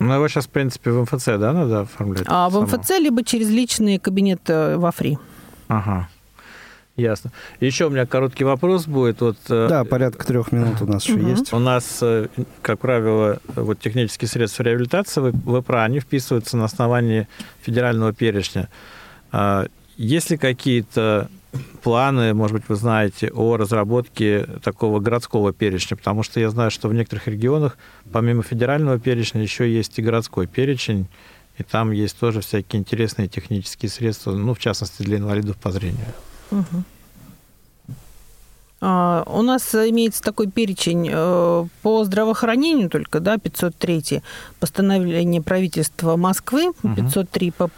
[0.00, 2.24] Ну, его сейчас, в принципе, в МФЦ, да, надо оформлять?
[2.26, 5.16] А в МФЦ, либо через личный кабинет э, во ФРИ.
[5.68, 6.08] Ага.
[6.96, 7.32] Ясно.
[7.58, 9.20] Еще у меня короткий вопрос будет.
[9.20, 11.52] Вот, э, Да, порядка трех минут у нас еще есть.
[11.52, 12.28] У нас, э,
[12.62, 17.26] как правило, вот технические средства реабилитации в ВПРА, они вписываются на основании
[17.62, 18.68] федерального перечня.
[19.32, 19.66] А
[19.96, 21.28] Есть ли какие-то
[21.82, 25.96] планы, может быть, вы знаете, о разработке такого городского перечня?
[25.96, 27.76] Потому что я знаю, что в некоторых регионах,
[28.12, 31.06] помимо федерального перечня, еще есть и городской перечень,
[31.58, 36.06] и там есть тоже всякие интересные технические средства, ну, в частности, для инвалидов по зрению.
[38.86, 44.22] А, У нас имеется такой перечень э, по здравоохранению только, да, 503
[44.60, 47.76] постановление правительства Москвы, 503 ПП.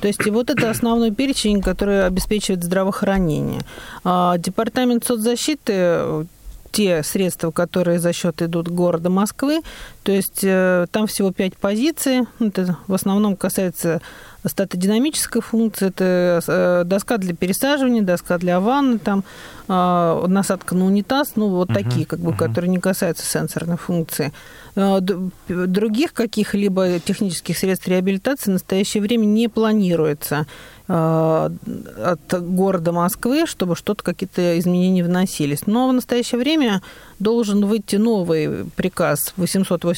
[0.00, 3.60] То есть и вот это основной перечень, который обеспечивает здравоохранение.
[4.04, 6.26] А Департамент соцзащиты
[6.70, 9.60] те средства, которые за счет идут города Москвы.
[10.02, 12.22] То есть э, там всего пять позиций.
[12.40, 14.00] Это в основном касается
[14.44, 15.88] статодинамической функции.
[15.88, 19.24] Это э, доска для пересаживания, доска для ванны, там,
[19.68, 21.32] э, насадка на унитаз.
[21.36, 24.32] Ну, вот такие, как бы, которые не касаются сенсорной функции.
[24.74, 30.46] Д- Других каких-либо технических средств реабилитации в настоящее время не планируется
[30.86, 31.50] э,
[32.04, 35.66] от города Москвы, чтобы что-то, какие-то изменения вносились.
[35.66, 36.80] Но в настоящее время
[37.18, 39.34] должен выйти новый приказ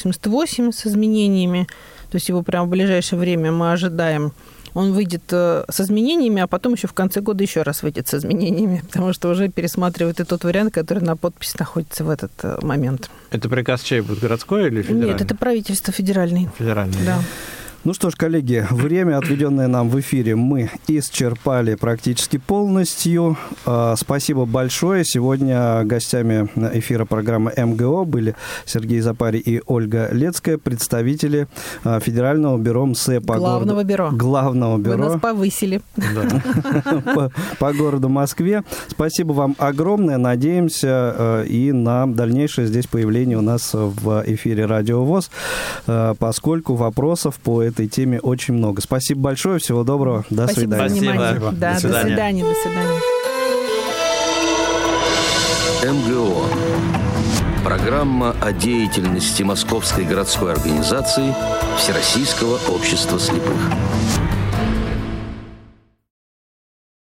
[0.05, 1.67] 888 с изменениями.
[2.11, 4.33] То есть его прямо в ближайшее время мы ожидаем.
[4.75, 8.15] Он выйдет э, с изменениями, а потом еще в конце года еще раз выйдет с
[8.15, 12.59] изменениями, потому что уже пересматривает и тот вариант, который на подписи находится в этот э,
[12.63, 13.11] момент.
[13.31, 15.13] Это приказ чей будет, городской или федеральный?
[15.13, 16.49] Нет, это правительство федеральный.
[16.57, 17.05] Федеральный.
[17.05, 17.21] Да.
[17.83, 23.39] Ну что ж, коллеги, время, отведенное нам в эфире, мы исчерпали практически полностью.
[23.65, 25.03] А, Спасибо большое.
[25.03, 31.49] Сегодня гостями эфира программы МГО были Сергей Запари и Ольга Лецкая, представители
[31.83, 33.89] а, Федерального бюро МСЭ по Главного городу...
[33.89, 34.11] бюро.
[34.13, 35.81] Главного Вы бюро нас повысили.
[37.59, 38.63] по, городу Москве.
[38.89, 40.19] Спасибо вам огромное.
[40.19, 45.31] Надеемся э, и на дальнейшее здесь появление у нас в эфире Радио ВОЗ,
[46.19, 48.81] поскольку вопросов по этой теме очень много.
[48.83, 49.59] Спасибо большое.
[49.59, 50.25] Всего доброго.
[50.31, 51.01] До Спасибо за свидания.
[51.01, 51.31] внимание.
[51.41, 51.53] Спасибо.
[51.53, 52.07] Да, До до свидания.
[52.09, 53.01] свидания, до свидания.
[55.83, 56.45] МГО.
[57.65, 61.35] Программа о деятельности Московской городской организации
[61.79, 63.57] Всероссийского общества слепых.